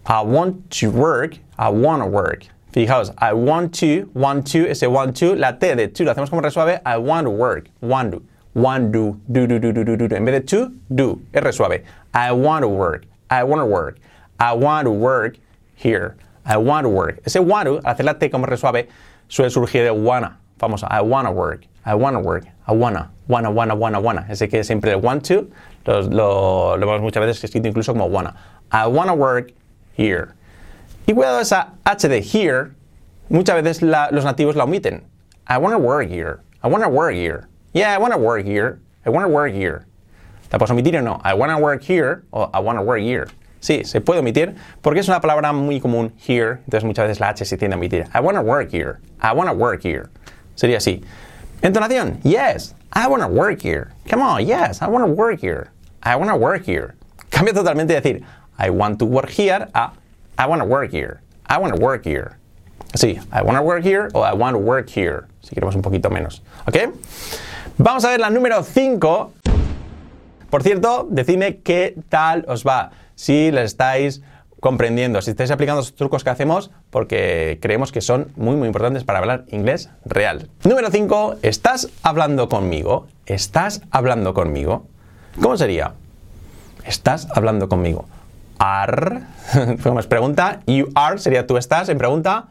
I 0.05 0.21
want 0.21 0.69
to 0.71 0.91
work. 0.91 1.37
I 1.57 1.69
want 1.69 2.01
to 2.01 2.07
work. 2.07 2.47
Fijaos, 2.73 3.13
I 3.19 3.33
want 3.33 3.71
to, 3.81 4.09
want 4.15 4.47
to, 4.47 4.67
ese 4.67 4.87
want 4.87 5.15
to, 5.17 5.35
la 5.35 5.51
T 5.51 5.75
de 5.75 5.87
to 5.89 6.03
lo 6.03 6.13
hacemos 6.13 6.31
como 6.31 6.41
resuave. 6.41 6.81
I 6.83 6.97
want 6.97 7.25
to 7.25 7.29
work. 7.29 7.67
Want 7.81 8.11
to. 8.13 8.23
Want 8.55 8.91
to. 8.93 9.19
Do, 9.31 9.45
do, 9.45 9.59
do, 9.59 9.71
do, 9.71 9.83
do, 9.83 9.95
do, 9.95 10.07
do. 10.07 10.15
En 10.15 10.25
vez 10.25 10.33
de 10.33 10.41
to, 10.41 10.71
do. 10.89 11.21
Es 11.31 11.43
resuave. 11.43 11.83
I 12.15 12.31
want 12.31 12.63
to 12.63 12.67
work. 12.67 13.05
I 13.29 13.43
want 13.43 13.61
to 13.61 13.65
work. 13.65 13.99
I 14.39 14.53
want 14.53 14.85
to 14.85 14.91
work 14.91 15.37
here. 15.75 16.15
I 16.45 16.57
want 16.57 16.85
to 16.85 16.89
work. 16.89 17.19
Ese 17.25 17.39
want 17.39 17.67
to, 17.67 17.79
hacer 17.83 18.05
la 18.05 18.13
T 18.13 18.29
como 18.29 18.47
resuave, 18.47 18.87
suele 19.29 19.51
surgir 19.51 19.83
de 19.83 19.93
wanna. 19.93 20.39
Famoso. 20.59 20.87
I 20.89 21.01
want 21.01 21.27
to 21.27 21.31
work. 21.31 21.65
I 21.85 21.93
want 21.93 22.15
to 22.15 22.19
work. 22.19 22.45
I 22.67 22.71
wanna. 22.71 23.11
Wanna, 23.27 23.51
wanna, 23.51 23.75
wanna, 23.75 23.99
wanna. 23.99 24.25
Ese 24.29 24.49
que 24.49 24.63
siempre 24.63 24.91
el 24.91 24.99
want 24.99 25.23
to 25.25 25.47
lo, 25.85 26.01
lo, 26.01 26.77
lo 26.77 26.87
vemos 26.87 27.01
muchas 27.01 27.21
veces 27.21 27.43
escrito 27.43 27.67
incluso 27.67 27.93
como 27.93 28.07
wanna. 28.07 28.35
I 28.71 28.87
wanna 28.87 29.13
work 29.13 29.51
here. 29.93 30.33
Y 31.05 31.13
cuidado 31.13 31.39
esa 31.39 31.73
H 31.83 32.07
de 32.07 32.21
here, 32.21 32.71
muchas 33.29 33.61
veces 33.61 33.81
la, 33.81 34.09
los 34.11 34.23
nativos 34.23 34.55
la 34.55 34.63
omiten. 34.63 35.03
I 35.47 35.57
wanna 35.57 35.77
work 35.77 36.09
here. 36.09 36.39
I 36.63 36.67
want 36.67 36.81
to 36.81 36.89
work 36.89 37.13
here. 37.13 37.49
Yeah, 37.73 37.93
I 37.93 37.97
want 37.97 38.13
to 38.13 38.17
work 38.17 38.45
here. 38.45 38.79
I 39.05 39.09
want 39.09 39.25
to 39.25 39.29
work 39.29 39.51
here. 39.51 39.85
¿La 40.49 40.57
puedo 40.57 40.71
omitir 40.71 40.95
o 40.95 41.01
no? 41.01 41.19
I 41.21 41.33
want 41.33 41.51
to 41.51 41.57
work 41.57 41.83
here 41.83 42.23
o 42.31 42.49
I 42.53 42.59
want 42.59 42.77
to 42.79 42.83
work 42.83 43.01
here. 43.01 43.27
Sí, 43.59 43.83
se 43.83 43.99
puede 43.99 44.19
omitir 44.19 44.55
porque 44.81 44.99
es 45.01 45.09
una 45.09 45.19
palabra 45.19 45.51
muy 45.51 45.81
común, 45.81 46.13
here, 46.25 46.59
entonces 46.63 46.85
muchas 46.85 47.07
veces 47.07 47.19
la 47.19 47.29
H 47.29 47.43
se 47.43 47.57
tiende 47.57 47.75
a 47.75 47.77
omitir. 47.77 48.07
I 48.13 48.21
want 48.21 48.37
to 48.37 48.41
work 48.41 48.71
here. 48.71 48.99
I 49.19 49.33
want 49.33 49.49
to 49.49 49.55
work 49.55 49.81
here. 49.83 50.09
Sería 50.55 50.77
así. 50.77 51.03
Entonación, 51.61 52.19
yes, 52.23 52.75
I 52.93 53.07
want 53.07 53.23
to 53.23 53.27
work 53.27 53.61
here. 53.61 53.89
Come 54.09 54.21
on, 54.21 54.45
yes, 54.45 54.81
I 54.81 54.87
want 54.87 55.05
to 55.05 55.11
work 55.11 55.41
here. 55.41 55.71
I 56.01 56.15
want 56.15 56.29
to 56.29 56.37
work 56.37 56.63
here. 56.65 56.95
Cambia 57.29 57.53
totalmente 57.53 57.93
de 57.93 57.99
decir 57.99 58.23
I 58.57 58.69
want 58.69 58.99
to 58.99 59.05
work 59.05 59.29
here 59.29 59.67
a 59.73 59.91
I 60.37 60.47
want 60.47 60.61
to 60.61 60.67
work 60.67 60.91
here. 60.91 61.21
I 61.47 61.57
want 61.57 61.75
to 61.75 61.81
work 61.81 62.05
here. 62.05 62.37
Sí, 62.95 63.19
I 63.31 63.41
want 63.41 63.57
to 63.57 63.63
work 63.63 63.83
here 63.83 64.09
o 64.13 64.23
I 64.23 64.33
want 64.33 64.55
to 64.55 64.59
work 64.59 64.89
here. 64.89 65.25
Si 65.41 65.55
queremos 65.55 65.75
un 65.75 65.81
poquito 65.81 66.09
menos. 66.09 66.43
¿Ok? 66.67 66.93
Vamos 67.77 68.05
a 68.05 68.09
ver 68.09 68.19
la 68.19 68.29
número 68.29 68.63
5. 68.63 69.33
Por 70.49 70.63
cierto, 70.63 71.07
decidme 71.09 71.57
qué 71.57 71.95
tal 72.09 72.45
os 72.47 72.63
va. 72.63 72.91
Si 73.15 73.51
les 73.51 73.65
estáis 73.65 74.21
comprendiendo, 74.59 75.21
si 75.21 75.31
estáis 75.31 75.51
aplicando 75.51 75.81
los 75.81 75.95
trucos 75.95 76.23
que 76.23 76.29
hacemos, 76.29 76.71
porque 76.89 77.59
creemos 77.61 77.91
que 77.91 78.01
son 78.01 78.31
muy, 78.35 78.55
muy 78.55 78.67
importantes 78.67 79.03
para 79.03 79.19
hablar 79.19 79.45
inglés 79.49 79.89
real. 80.05 80.49
Número 80.63 80.89
5. 80.89 81.37
¿Estás 81.41 81.89
hablando 82.03 82.47
conmigo? 82.47 83.07
¿Estás 83.25 83.81
hablando 83.91 84.33
conmigo? 84.33 84.85
¿Cómo 85.41 85.57
sería? 85.57 85.93
¿Estás 86.85 87.27
hablando 87.33 87.67
conmigo? 87.67 88.05
Are. 88.59 89.27
Pues 89.81 90.07
pregunta. 90.07 90.61
You 90.65 90.91
are 90.95 91.17
sería 91.17 91.45
tú 91.45 91.57
estás. 91.57 91.89
En 91.89 91.97
pregunta. 91.97 92.47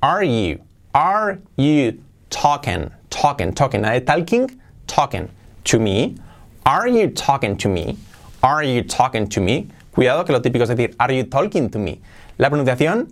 Are 0.00 0.24
you? 0.24 0.60
Are 0.94 1.38
you 1.56 2.00
talking? 2.30 2.90
Talking, 3.10 3.52
talking. 3.52 3.82
talking? 3.82 4.60
Talking 4.86 5.28
to 5.64 5.78
me. 5.78 6.16
Are 6.64 6.88
you 6.88 7.10
talking 7.10 7.56
to 7.58 7.68
me? 7.68 7.96
Are 8.42 8.62
you 8.62 8.82
talking 8.82 9.28
to 9.28 9.40
me? 9.40 9.68
Cuidado 9.92 10.24
que 10.24 10.32
lo 10.32 10.40
típico 10.40 10.62
es 10.62 10.68
decir, 10.68 10.94
are 10.98 11.12
you 11.12 11.24
talking 11.24 11.70
to 11.70 11.78
me? 11.78 12.00
La 12.38 12.50
pronunciación, 12.50 13.10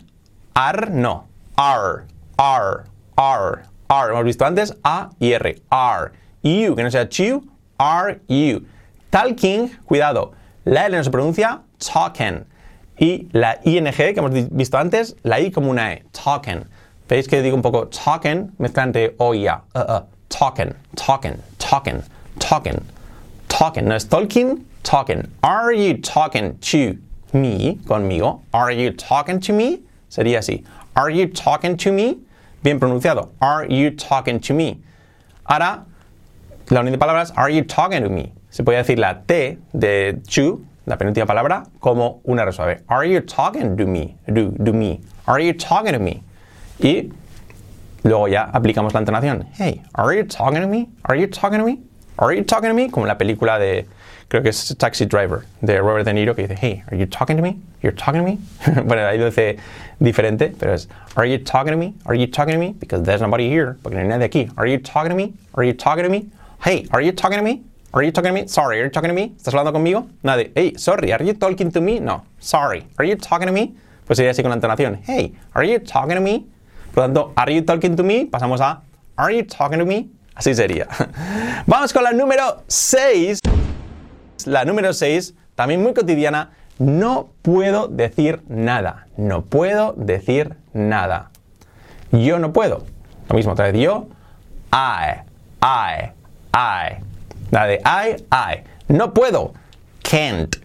are, 0.55 0.91
no. 0.91 1.25
Are, 1.57 2.05
are, 2.39 2.85
are, 3.17 3.65
are. 3.89 4.11
Hemos 4.13 4.25
visto 4.25 4.45
antes 4.45 4.75
A 4.85 5.11
y 5.19 5.33
R. 5.33 5.57
Are. 5.71 6.13
You, 6.43 6.75
que 6.77 6.83
no 6.83 6.91
sea 6.91 7.09
you, 7.09 7.43
are 7.79 8.21
you. 8.29 8.67
Talking, 9.11 9.71
cuidado. 9.87 10.33
La 10.67 10.87
L 10.87 10.97
no 10.97 11.03
se 11.03 11.11
pronuncia 11.11 11.61
talking. 11.85 12.45
Y 12.99 13.29
la 13.33 13.59
ING 13.65 13.93
que 13.93 14.15
hemos 14.17 14.33
visto 14.51 14.79
antes, 14.79 15.17
la 15.25 15.41
I 15.41 15.51
como 15.51 15.71
una 15.71 15.93
E. 15.93 16.03
Talking. 16.13 16.65
¿Veis 17.09 17.29
que 17.29 17.43
digo 17.43 17.55
un 17.55 17.63
poco 17.63 17.87
talking? 17.87 18.53
Mezcla 18.59 18.85
entre 18.85 19.15
O 19.19 19.35
y 19.35 19.47
A. 19.47 19.63
Uh, 19.75 19.79
uh. 19.79 20.01
Talking, 20.29 20.75
talking, 20.97 21.41
talking, 21.59 22.03
talking. 23.49 23.89
No 23.89 23.95
es 23.95 24.05
talking, 24.05 24.65
talking. 24.83 25.31
Are 25.43 25.73
you 25.73 25.99
talking 25.99 26.59
to 26.59 26.97
me? 27.33 27.79
Conmigo. 27.85 28.43
Are 28.53 28.73
you 28.73 28.91
talking 28.93 29.41
to 29.41 29.53
me? 29.53 29.83
Sería 30.09 30.39
así. 30.39 30.65
Are 30.97 31.11
you 31.11 31.27
talking 31.27 31.77
to 31.77 31.93
me? 31.93 32.19
Bien 32.63 32.81
pronunciado. 32.81 33.29
Are 33.41 33.67
you 33.67 33.91
talking 33.91 34.41
to 34.41 34.55
me? 34.55 34.81
Ahora, 35.47 35.85
la 36.71 36.81
unión 36.81 36.93
de 36.93 36.99
palabras, 36.99 37.33
are 37.37 37.51
you 37.51 37.63
talking 37.63 38.03
to 38.03 38.09
me? 38.09 38.33
Se 38.51 38.63
puede 38.63 38.79
decir 38.79 38.99
la 38.99 39.15
T 39.27 39.59
de 39.73 40.15
to, 40.31 40.65
la 40.87 40.97
penúltima 40.97 41.27
palabra, 41.27 41.65
como 41.81 42.21
una 42.25 42.43
R 42.43 42.53
suave. 42.53 42.83
Are 42.89 43.07
you 43.09 43.21
talking 43.21 43.77
to 43.77 43.87
me? 43.87 44.17
Do, 44.27 44.53
do 44.59 44.73
me. 44.73 45.01
Are 45.27 45.41
you 45.41 45.53
talking 45.55 45.93
to 45.93 45.99
me? 45.99 46.23
Y 46.79 47.11
luego 48.03 48.29
ya 48.29 48.51
aplicamos 48.53 48.93
la 48.93 49.01
entonación. 49.01 49.47
Hey, 49.55 49.83
are 49.95 50.15
you 50.15 50.25
talking 50.25 50.61
to 50.61 50.69
me? 50.69 50.91
Are 51.05 51.17
you 51.17 51.27
talking 51.27 51.59
to 51.59 51.65
me? 51.65 51.81
Are 52.19 52.33
you 52.33 52.45
talking 52.45 52.69
to 52.69 52.75
me? 52.75 52.91
Como 52.91 53.07
la 53.07 53.17
película 53.17 53.59
de, 53.59 53.87
creo 54.29 54.43
que 54.43 54.51
es 54.51 54.77
Taxi 54.79 55.07
Driver, 55.07 55.45
de 55.63 55.81
Robert 55.81 56.05
De 56.05 56.13
Niro, 56.13 56.35
que 56.35 56.47
dice, 56.47 56.57
hey, 56.59 56.85
are 56.91 56.97
you 56.97 57.07
talking 57.07 57.37
to 57.37 57.43
me? 57.43 57.59
You're 57.83 57.93
talking 57.93 58.21
to 58.21 58.25
me? 58.25 58.39
bueno, 58.85 59.07
ahí 59.07 59.19
lo 59.19 59.31
dice 59.31 59.59
diferente, 60.01 60.55
pero 60.59 60.75
es, 60.75 60.87
are 61.17 61.27
you 61.27 61.39
talking 61.39 61.73
to 61.73 61.79
me? 61.79 61.95
Are 62.07 62.15
you 62.15 62.27
talking 62.27 62.53
to 62.55 62.59
me? 62.59 62.73
Because 62.73 63.03
there's 63.03 63.21
nobody 63.21 63.49
here, 63.49 63.79
porque 63.83 63.95
no 63.95 64.01
hay 64.01 64.09
nadie 64.09 64.29
aquí. 64.29 64.53
Are 64.57 64.67
you 64.67 64.79
talking 64.79 65.11
to 65.11 65.17
me? 65.17 65.35
Are 65.55 65.65
you 65.65 65.73
talking 65.73 66.05
to 66.05 66.11
me? 66.11 66.31
Hey, 66.63 66.87
are 66.93 67.01
you 67.01 67.13
talking 67.13 67.39
to 67.39 67.45
me? 67.45 67.65
Are 67.95 68.03
you 68.03 68.11
talking 68.11 68.35
to 68.35 68.41
me? 68.41 68.49
Sorry, 68.49 68.81
are 68.81 68.85
you 68.87 68.91
talking 68.91 69.07
to 69.07 69.15
me? 69.15 69.35
¿Estás 69.37 69.55
hablando 69.55 69.73
conmigo? 69.73 70.09
Nadie. 70.25 70.51
Hey, 70.57 70.75
sorry, 70.77 71.13
are 71.13 71.23
you 71.23 71.33
talking 71.33 71.71
to 71.71 71.81
me? 71.81 72.01
No. 72.01 72.25
Sorry, 72.41 72.85
are 72.99 73.05
you 73.05 73.15
talking 73.15 73.47
to 73.47 73.53
me? 73.53 73.77
Pues 74.05 74.19
sería 74.19 74.33
así 74.33 74.43
con 74.43 74.51
la 74.51 74.57
entonación. 74.57 75.01
Hey, 75.05 75.33
are 75.55 75.65
you 75.65 75.79
talking 75.79 76.17
to 76.17 76.21
me? 76.21 76.45
Por 76.93 77.07
lo 77.07 77.15
tanto, 77.15 77.33
are 77.37 77.55
you 77.55 77.63
talking 77.63 77.95
to 77.95 78.03
me? 78.03 78.27
Pasamos 78.27 78.61
a 78.61 78.83
are 79.17 79.31
you 79.31 79.45
talking 79.45 79.79
to 79.79 79.85
me? 79.85 80.09
Así 80.35 80.53
sería. 80.57 80.89
Vamos 81.69 81.93
con 81.93 82.03
la 82.03 82.11
número 82.11 82.65
6. 82.67 83.39
La 84.47 84.65
número 84.65 84.93
6, 84.93 85.33
también 85.55 85.81
muy 85.81 85.95
cotidiana. 85.95 86.51
No 86.81 87.29
puedo 87.43 87.87
decir 87.87 88.43
nada. 88.49 89.07
No 89.17 89.43
puedo 89.43 89.93
decir 89.97 90.57
nada. 90.73 91.31
Yo 92.11 92.41
no 92.41 92.53
puedo. 92.53 92.85
Lo 93.29 93.37
mismo 93.37 93.53
otra 93.53 93.71
vez. 93.71 93.81
Yo, 93.81 94.09
I, 94.73 95.21
I, 95.63 96.11
I. 96.53 97.14
La 97.55 97.67
de 97.67 97.81
I, 97.85 98.17
I. 98.33 98.65
No 98.89 99.15
puedo. 99.15 99.55
Can't. 100.03 100.57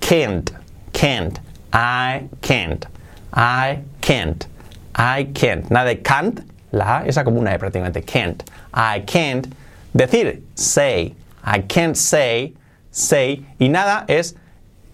Can't. 0.00 0.52
Can't. 0.92 1.40
I 1.72 2.28
can't. 2.40 2.86
I 3.32 3.82
can't. 4.00 4.46
I 4.94 5.24
can't. 5.34 5.68
Nada 5.68 5.88
de 5.88 5.96
can't. 5.96 6.40
La 6.70 7.02
esa 7.04 7.24
como 7.24 7.40
una 7.40 7.52
E 7.52 7.58
prácticamente. 7.58 8.04
Can't. 8.06 8.44
I 8.72 9.00
can't. 9.00 9.48
Decir. 9.92 10.40
Say. 10.54 11.16
I 11.44 11.62
can't 11.62 11.96
say. 11.96 12.54
Say. 12.92 13.44
Y 13.58 13.68
nada 13.68 14.04
es 14.06 14.36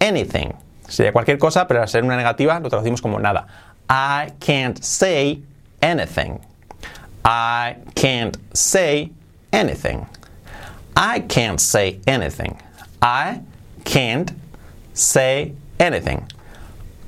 anything. 0.01 0.51
Sería 0.87 1.11
cualquier 1.11 1.37
cosa, 1.37 1.67
pero 1.67 1.79
al 1.83 1.87
ser 1.87 2.03
una 2.03 2.17
negativa 2.17 2.59
lo 2.59 2.69
traducimos 2.69 3.03
como 3.03 3.19
nada. 3.19 3.45
I 3.87 4.31
can't 4.39 4.81
say 4.81 5.43
anything. 5.79 6.39
I 7.23 7.75
can't 7.93 8.35
say 8.51 9.11
anything. 9.51 10.07
I 10.95 11.19
can't 11.19 11.59
say 11.59 11.99
anything. 12.07 12.59
I 13.01 13.41
can't 13.83 14.31
say 14.93 15.53
anything. 15.79 16.27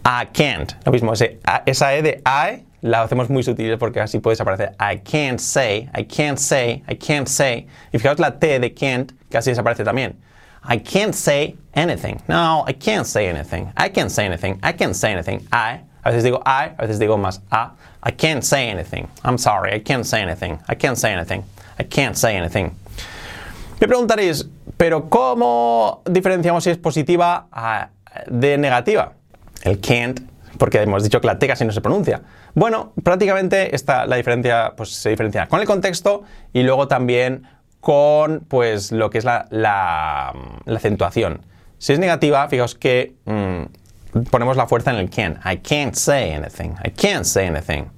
I 0.03 0.25
can't. 0.25 0.74
Lo 0.86 0.91
mismo, 0.91 1.13
esa 1.13 1.94
E 1.94 2.01
de 2.01 2.22
I 2.25 2.63
la 2.82 3.08
hacemos 3.08 3.29
muy 3.29 3.44
sutil 3.44 3.77
porque 3.77 4.00
así 4.00 4.20
puede 4.20 4.36
desaparecer. 4.36 4.75
I 4.79 4.98
can't 4.98 5.39
say, 5.39 5.89
I 5.94 6.03
can't 6.03 6.39
say, 6.39 6.84
I 6.88 6.96
can't 6.96 7.27
say. 7.27 7.67
Y 7.94 8.00
fijaos 8.00 8.20
la 8.20 8.32
T 8.32 8.60
de 8.60 8.70
can't, 8.74 9.12
así 9.32 9.51
desaparece 9.51 9.84
también. 9.84 10.15
I 10.63 10.77
can't 10.77 11.15
say 11.15 11.56
anything. 11.74 12.22
No, 12.27 12.65
I 12.67 12.74
can't 12.74 13.06
say 13.08 13.27
anything. 13.27 13.72
I 13.77 13.89
can't 13.89 14.12
say 14.12 14.25
anything. 14.25 14.60
I 14.63 14.74
can't 14.74 14.96
say 14.96 15.12
anything. 15.13 15.48
I. 15.51 15.82
A 16.03 16.12
veces 16.12 16.24
digo 16.24 16.41
I, 16.46 16.74
a 16.77 16.86
veces 16.88 17.00
digo 17.00 17.17
más 17.17 17.39
a. 17.51 17.72
I 18.03 18.12
can't 18.12 18.44
say 18.44 18.70
anything. 18.70 19.08
I'm 19.24 19.38
sorry, 19.38 19.74
I 19.74 19.79
can't 19.79 20.06
say 20.06 20.22
anything. 20.22 20.60
I 20.67 20.75
can't 20.75 20.98
say 20.98 21.12
anything. 21.12 21.44
I 21.79 21.84
can't 21.84 22.17
say 22.17 22.36
anything. 22.36 22.75
Me 23.79 23.88
preguntaréis, 23.88 24.50
¿pero 24.75 25.07
cómo 25.07 26.01
diferenciamos 26.10 26.63
si 26.63 26.72
es 26.72 26.77
positiva 26.77 27.48
de 28.25 28.57
negativa? 28.57 29.13
El 29.62 29.79
can't, 29.79 30.19
porque 30.57 30.81
hemos 30.81 31.03
dicho 31.03 31.22
que 31.22 31.27
la 31.27 31.38
T 31.38 31.48
casi 31.48 31.63
no 31.63 31.72
se 31.72 31.81
pronuncia. 31.81 32.22
Bueno, 32.55 32.93
prácticamente 33.03 33.75
esta, 33.75 34.07
la 34.07 34.15
diferencia 34.15 34.74
pues, 34.75 34.89
se 34.89 35.10
diferencia 35.10 35.46
con 35.46 35.60
el 35.60 35.67
contexto 35.67 36.24
y 36.53 36.63
luego 36.63 36.88
también 36.88 37.43
con 37.79 38.39
pues, 38.48 38.91
lo 38.91 39.12
que 39.12 39.19
es 39.19 39.25
la, 39.25 40.34
acentuación. 40.65 41.41
Si 41.77 41.93
es 41.93 42.00
negativa, 42.00 42.48
fijaos 42.48 42.74
que 42.74 43.13
mm, 43.25 44.24
ponemos 44.31 44.57
la 44.57 44.65
fuerza 44.65 44.89
en 44.89 44.98
el 44.98 45.12
can. 45.12 45.39
I 45.46 45.57
can't 45.57 45.93
say 45.93 46.34
anything. 46.34 46.72
I 46.84 46.89
can't 46.89 47.25
say 47.25 47.46
anything. 47.46 47.91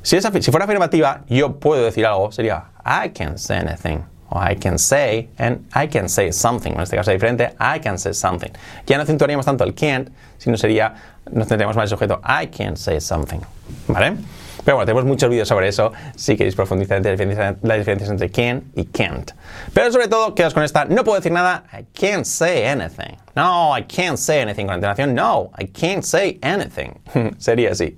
Si, 0.00 0.18
si 0.18 0.50
fuera 0.50 0.64
afirmativa, 0.64 1.24
yo 1.28 1.58
puedo 1.58 1.84
decir 1.84 2.06
algo, 2.06 2.32
sería 2.32 2.70
I 2.82 3.10
can't 3.10 3.36
say 3.36 3.58
anything 3.58 4.04
o 4.30 4.40
I 4.40 4.54
can 4.56 4.78
say, 4.78 5.28
and 5.38 5.64
I 5.74 5.88
can 5.88 6.08
say 6.08 6.32
something. 6.32 6.72
En 6.72 6.80
este 6.80 6.96
caso 6.96 7.10
es 7.10 7.16
diferente, 7.20 7.54
I 7.58 7.80
can 7.80 7.98
say 7.98 8.12
something. 8.12 8.50
Ya 8.86 8.96
no 8.96 9.04
acentuaríamos 9.04 9.44
tanto 9.44 9.64
el 9.64 9.74
can't, 9.74 10.10
sino 10.38 10.56
sería, 10.56 10.94
nos 11.30 11.48
tendríamos 11.48 11.76
más 11.76 11.84
el 11.84 11.90
sujeto, 11.90 12.20
I 12.24 12.46
can 12.48 12.76
say 12.76 13.00
something. 13.00 13.40
¿Vale? 13.88 14.16
Pero 14.64 14.76
bueno, 14.76 14.86
tenemos 14.86 15.06
muchos 15.06 15.30
vídeos 15.30 15.48
sobre 15.48 15.68
eso, 15.68 15.92
si 16.14 16.36
queréis 16.36 16.54
profundizar 16.54 16.98
en 16.98 17.58
las 17.62 17.78
diferencias 17.78 18.10
entre 18.10 18.30
can 18.30 18.64
y 18.74 18.84
can't. 18.84 19.30
Pero 19.72 19.90
sobre 19.90 20.08
todo, 20.08 20.34
quedas 20.34 20.52
con 20.52 20.62
esta, 20.62 20.84
no 20.84 21.04
puedo 21.04 21.16
decir 21.16 21.32
nada, 21.32 21.64
I 21.72 21.86
can't 21.98 22.26
say 22.26 22.64
anything. 22.66 23.16
No, 23.34 23.74
I 23.74 23.84
can't 23.84 24.18
say 24.18 24.40
anything 24.40 24.66
con 24.66 24.74
entonación, 24.74 25.14
no, 25.14 25.52
I 25.58 25.66
can't 25.68 26.02
say 26.02 26.38
anything. 26.42 26.90
Sería 27.38 27.70
así. 27.70 27.96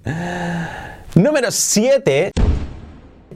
Número 1.16 1.50
7. 1.50 2.30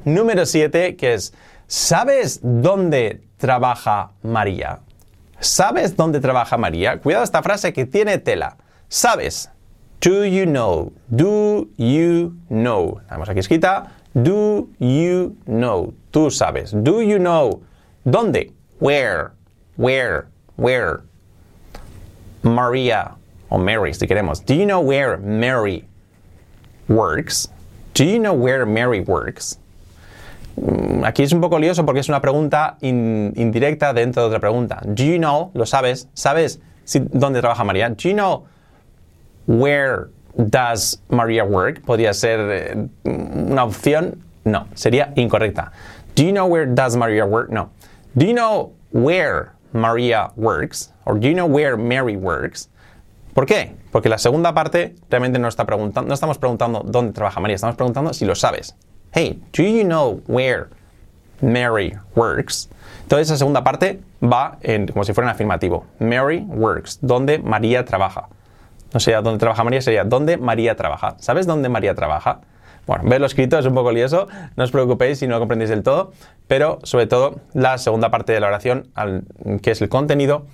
Número 0.04 0.46
7, 0.46 0.94
que 0.96 1.14
es 1.14 1.32
¿Sabes 1.66 2.40
dónde 2.42 3.22
trabaja 3.36 4.12
María? 4.22 4.80
¿Sabes 5.40 5.96
dónde 5.96 6.20
trabaja 6.20 6.56
María? 6.56 6.98
Cuidado 7.00 7.24
esta 7.24 7.42
frase 7.42 7.72
que 7.72 7.86
tiene 7.86 8.18
tela. 8.18 8.56
¿Sabes? 8.88 9.50
Do 10.00 10.24
you 10.24 10.44
know? 10.44 10.92
Do 11.08 11.68
you 11.76 12.34
know? 12.48 13.00
Vamos 13.10 13.28
aquí 13.28 13.40
escrita. 13.40 13.90
Do 14.14 14.68
you 14.78 15.36
know? 15.46 15.94
Tú 16.10 16.30
sabes. 16.30 16.72
Do 16.72 17.02
you 17.02 17.18
know? 17.18 17.62
¿Dónde? 18.04 18.52
Where? 18.80 19.32
Where? 19.76 20.26
Where? 20.56 21.02
Maria 22.42 23.16
o 23.50 23.58
Mary, 23.58 23.94
si 23.94 24.06
queremos. 24.06 24.44
Do 24.44 24.54
you 24.54 24.66
know 24.66 24.80
where 24.80 25.16
Mary 25.16 25.84
works? 26.88 27.48
Do 27.94 28.04
you 28.04 28.18
know 28.18 28.34
where 28.34 28.66
Mary 28.66 29.00
works? 29.00 29.58
Mm, 30.56 31.04
aquí 31.04 31.22
es 31.22 31.32
un 31.32 31.40
poco 31.40 31.58
lioso 31.58 31.84
porque 31.84 32.00
es 32.00 32.08
una 32.08 32.20
pregunta 32.20 32.76
indirecta 32.80 33.92
dentro 33.92 34.22
de 34.22 34.28
otra 34.28 34.40
pregunta. 34.40 34.80
Do 34.84 35.04
you 35.04 35.18
know? 35.18 35.50
¿Lo 35.54 35.66
sabes? 35.66 36.08
¿Sabes 36.14 36.60
dónde 37.12 37.40
trabaja 37.40 37.64
María? 37.64 37.88
Do 37.90 38.08
you 38.08 38.14
know 38.14 38.44
where 39.46 40.08
does 40.36 41.02
Maria 41.08 41.44
work? 41.44 41.82
¿Podría 41.82 42.12
ser 42.12 42.40
eh, 42.50 42.88
una 43.04 43.64
opción? 43.64 44.24
No, 44.44 44.66
sería 44.74 45.12
incorrecta. 45.16 45.72
Do 46.16 46.22
you 46.22 46.32
know 46.32 46.46
where 46.46 46.66
does 46.66 46.96
Maria 46.96 47.24
work? 47.24 47.50
No. 47.50 47.70
Do 48.14 48.26
you 48.26 48.34
know 48.34 48.72
where 48.92 49.52
Maria 49.72 50.30
works? 50.36 50.92
Or 51.04 51.18
do 51.18 51.28
you 51.28 51.34
know 51.34 51.46
where 51.46 51.76
Mary 51.76 52.16
works? 52.16 52.68
¿Por 53.34 53.46
qué? 53.46 53.74
Porque 53.90 54.08
la 54.08 54.18
segunda 54.18 54.54
parte 54.54 54.94
realmente 55.10 55.38
no, 55.38 55.48
está 55.48 55.64
preguntando, 55.64 56.08
no 56.08 56.14
estamos 56.14 56.38
preguntando 56.38 56.82
dónde 56.84 57.12
trabaja 57.12 57.40
María, 57.40 57.56
estamos 57.56 57.74
preguntando 57.74 58.14
si 58.14 58.24
lo 58.24 58.36
sabes. 58.36 58.76
Hey, 59.16 59.38
do 59.52 59.62
you 59.62 59.84
know 59.84 60.20
where 60.26 60.70
Mary 61.40 61.96
works? 62.16 62.68
Entonces 63.02 63.28
esa 63.28 63.36
segunda 63.36 63.62
parte 63.62 64.00
va 64.20 64.58
en, 64.60 64.88
como 64.88 65.04
si 65.04 65.12
fuera 65.12 65.30
en 65.30 65.36
afirmativo. 65.36 65.84
Mary 66.00 66.40
works, 66.40 66.98
donde 67.00 67.38
María 67.38 67.84
trabaja. 67.84 68.26
No 68.92 68.98
sería 68.98 69.22
dónde 69.22 69.38
trabaja 69.38 69.62
María, 69.62 69.80
sería 69.82 70.02
dónde 70.02 70.36
María 70.36 70.74
trabaja. 70.74 71.14
¿Sabes 71.20 71.46
dónde 71.46 71.68
María 71.68 71.94
trabaja? 71.94 72.40
Bueno, 72.88 73.04
verlo 73.06 73.26
escrito 73.26 73.56
es 73.56 73.66
un 73.66 73.74
poco 73.74 73.92
lioso, 73.92 74.26
no 74.56 74.64
os 74.64 74.72
preocupéis 74.72 75.20
si 75.20 75.28
no 75.28 75.34
lo 75.34 75.38
comprendéis 75.38 75.70
del 75.70 75.84
todo, 75.84 76.10
pero 76.48 76.80
sobre 76.82 77.06
todo 77.06 77.36
la 77.52 77.78
segunda 77.78 78.10
parte 78.10 78.32
de 78.32 78.40
la 78.40 78.48
oración, 78.48 78.88
que 79.62 79.70
es 79.70 79.80
el 79.80 79.88
contenido, 79.88 80.46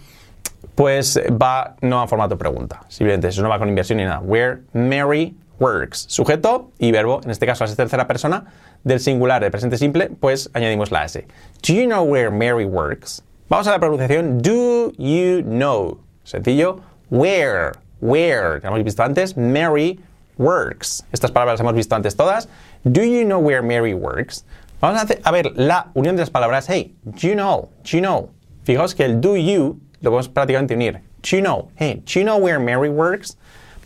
pues 0.75 1.19
va 1.31 1.77
no 1.81 2.03
a 2.03 2.07
formato 2.09 2.37
pregunta, 2.37 2.83
simplemente 2.89 3.29
eso 3.29 3.43
no 3.43 3.49
va 3.49 3.59
con 3.59 3.71
inversión 3.71 3.97
ni 3.97 4.05
nada. 4.05 4.21
Where 4.21 4.59
Mary 4.75 5.35
works. 5.61 6.07
Sujeto 6.09 6.73
y 6.79 6.91
verbo, 6.91 7.21
en 7.23 7.31
este 7.31 7.47
caso 7.47 7.65
es 7.65 7.77
tercera 7.77 8.09
persona, 8.09 8.47
del 8.83 8.99
singular 8.99 9.43
de 9.43 9.51
presente 9.51 9.79
simple, 9.79 10.11
pues 10.19 10.51
añadimos 10.55 10.91
la 10.91 11.05
S. 11.05 11.27
Do 11.63 11.75
you 11.75 11.87
know 11.87 12.03
where 12.03 12.31
Mary 12.31 12.65
works? 12.65 13.23
Vamos 13.49 13.67
a 13.67 13.73
la 13.73 13.79
pronunciación 13.79 14.41
do 14.43 14.93
you 14.97 15.43
know. 15.43 15.99
Sencillo. 16.25 16.81
Where, 17.11 17.73
where, 18.01 18.61
que 18.61 18.69
hemos 18.69 18.83
visto 18.85 19.03
antes, 19.03 19.37
Mary 19.37 20.01
works. 20.39 21.05
Estas 21.13 21.31
palabras 21.31 21.55
las 21.55 21.61
hemos 21.61 21.75
visto 21.75 21.95
antes 21.95 22.17
todas. 22.17 22.49
Do 22.85 23.03
you 23.03 23.25
know 23.25 23.41
where 23.41 23.63
Mary 23.63 23.95
works? 23.95 24.45
Vamos 24.81 25.01
a, 25.01 25.05
hacer, 25.05 25.21
a 25.25 25.33
ver 25.33 25.53
la 25.57 25.91
unión 25.95 26.17
de 26.17 26.23
las 26.23 26.31
palabras. 26.31 26.67
Hey, 26.67 26.95
do 27.05 27.27
you 27.29 27.35
know? 27.35 27.69
Do 27.83 27.97
you 27.97 28.01
know? 28.01 28.31
Fijaos 28.65 28.95
que 28.95 29.05
el 29.05 29.21
do 29.21 29.37
you 29.37 29.79
lo 30.01 30.11
podemos 30.11 30.29
prácticamente 30.29 30.75
unir. 30.75 31.03
Do 31.23 31.37
you 31.37 31.43
know? 31.43 31.71
Hey, 31.75 32.03
do 32.07 32.19
you 32.19 32.25
know 32.25 32.39
where 32.39 32.59
Mary 32.59 32.89
works? 32.89 33.37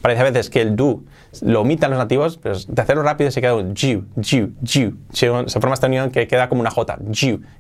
Parece 0.03 0.21
a 0.21 0.25
veces 0.31 0.51
que 0.51 0.61
el 0.61 0.77
do 0.77 1.03
lo 1.43 1.61
omitan 1.61 1.91
los 1.91 1.99
nativos, 1.99 2.39
pero 2.39 2.57
de 2.59 2.83
hacerlo 2.83 3.03
rápido 3.03 3.31
se 3.31 3.41
queda 3.41 3.55
un 3.55 3.75
you, 3.75 4.05
you, 4.17 4.53
you. 4.63 4.97
Se, 5.13 5.29
forma 5.61 5.75
esta 5.75 5.87
unión 5.87 6.11
que 6.11 6.27
queda 6.27 6.49
como 6.49 6.61
una 6.61 6.71
J. 6.71 6.99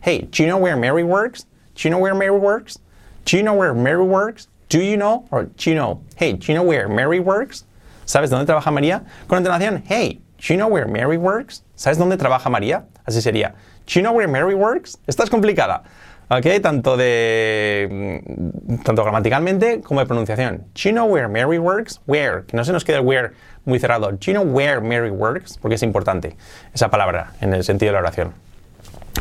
Hey, 0.00 0.28
do 0.31 0.43
you 0.43 0.47
know 0.47 0.59
where 0.59 0.76
Mary 0.76 1.02
works? 1.02 1.47
Do 1.75 1.83
you 1.83 1.90
know 1.90 1.99
where 1.99 2.14
Mary 2.14 2.31
works? 2.31 2.78
Do 3.25 3.37
you 3.37 3.43
know 3.43 3.54
where 3.54 3.75
Mary 3.75 4.04
works? 4.04 4.49
Do 4.69 4.78
you 4.78 4.97
know? 4.97 5.26
Or 5.31 5.45
do 5.45 5.71
you 5.71 5.76
know? 5.76 6.02
Hey, 6.16 6.33
do 6.35 6.52
you 6.52 6.54
know 6.54 6.62
where 6.62 6.88
Mary 6.88 7.21
works? 7.21 7.64
¿Sabes 8.07 8.31
dónde 8.31 8.47
trabaja 8.47 8.71
María? 8.71 9.04
Con 9.26 9.38
entonación, 9.38 9.83
hey, 9.87 10.21
do 10.38 10.52
you 10.52 10.57
know 10.57 10.69
where 10.69 10.87
Mary 10.87 11.16
works? 11.16 11.62
¿Sabes 11.75 11.99
dónde 11.99 12.16
trabaja 12.16 12.50
María? 12.50 12.85
Así 13.07 13.21
sería. 13.21 13.54
Do 13.87 13.95
you 13.95 14.02
know 14.02 14.12
where 14.12 14.28
Mary 14.28 14.54
works? 14.54 14.99
Esta 15.07 15.25
es 15.25 15.31
complicada. 15.31 15.83
¿Ok? 16.28 16.47
Tanto 16.62 16.97
de 16.97 18.21
mm, 18.26 18.76
tanto 18.83 19.02
gramaticalmente 19.02 19.81
como 19.81 20.01
de 20.01 20.07
pronunciación. 20.07 20.59
Do 20.75 20.81
you 20.83 20.92
know 20.92 21.07
where 21.07 21.29
Mary 21.29 21.59
works? 21.59 22.01
Where, 22.07 22.44
no 22.53 22.64
se 22.64 22.72
nos 22.72 22.85
quede 22.85 22.98
el 22.98 23.05
where 23.05 23.33
muy 23.64 23.79
cerrado. 23.79 24.11
Do 24.11 24.18
you 24.20 24.33
know 24.33 24.44
where 24.44 24.81
Mary 24.81 25.11
works? 25.11 25.59
Porque 25.59 25.77
es 25.77 25.83
importante 25.83 26.37
esa 26.72 26.90
palabra 26.90 27.33
en 27.40 27.55
el 27.55 27.64
sentido 27.64 27.90
de 27.90 27.94
la 27.94 28.01
oración. 28.01 28.33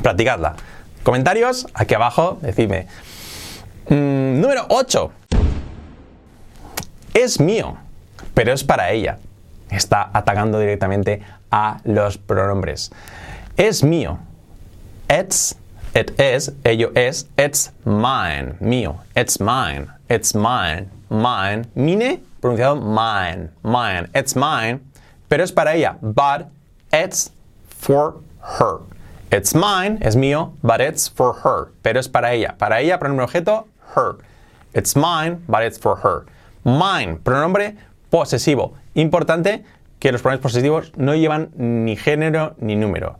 Practicadla. 0.01 0.55
Comentarios 1.03 1.67
aquí 1.73 1.93
abajo, 1.93 2.39
decidme. 2.41 2.87
Mm, 3.89 4.39
número 4.39 4.65
8. 4.69 5.11
Es 7.13 7.39
mío, 7.39 7.77
pero 8.33 8.53
es 8.53 8.63
para 8.63 8.91
ella. 8.91 9.19
Está 9.69 10.09
atacando 10.13 10.59
directamente 10.59 11.21
a 11.51 11.79
los 11.83 12.17
pronombres. 12.17 12.91
Es 13.57 13.83
mío. 13.83 14.19
It's 15.09 15.55
It 15.95 16.19
is, 16.19 16.49
ello 16.65 16.91
es, 16.95 17.25
it's 17.37 17.71
mine, 17.85 18.57
mío, 18.59 18.97
it's 19.15 19.39
mine, 19.39 19.91
it's 20.09 20.33
mine, 20.33 20.89
mine, 21.11 21.67
mine, 21.75 22.19
pronunciado 22.41 22.81
mine, 22.81 23.51
mine, 23.63 24.07
it's 24.15 24.35
mine, 24.35 24.79
pero 25.29 25.43
es 25.43 25.51
para 25.51 25.75
ella, 25.75 25.95
but 26.01 26.49
it's 26.91 27.31
for 27.67 28.21
her. 28.41 28.79
It's 29.31 29.53
mine, 29.53 29.99
es 30.01 30.15
mío, 30.15 30.53
but 30.63 30.81
it's 30.81 31.07
for 31.07 31.31
her, 31.43 31.71
pero 31.83 31.99
es 31.99 32.07
para 32.07 32.33
ella. 32.33 32.55
Para 32.57 32.81
ella, 32.81 32.97
pronombre 32.97 33.25
objeto, 33.25 33.67
her. 33.95 34.15
It's 34.73 34.95
mine, 34.95 35.43
but 35.47 35.61
it's 35.61 35.77
for 35.77 35.97
her. 35.97 36.25
Mine, 36.65 37.19
pronombre 37.23 37.75
posesivo. 38.09 38.73
Importante 38.95 39.63
que 39.99 40.11
los 40.11 40.23
pronombres 40.23 40.41
posesivos 40.41 40.91
no 40.97 41.13
llevan 41.13 41.51
ni 41.55 41.95
género 41.97 42.55
ni 42.57 42.75
número. 42.75 43.19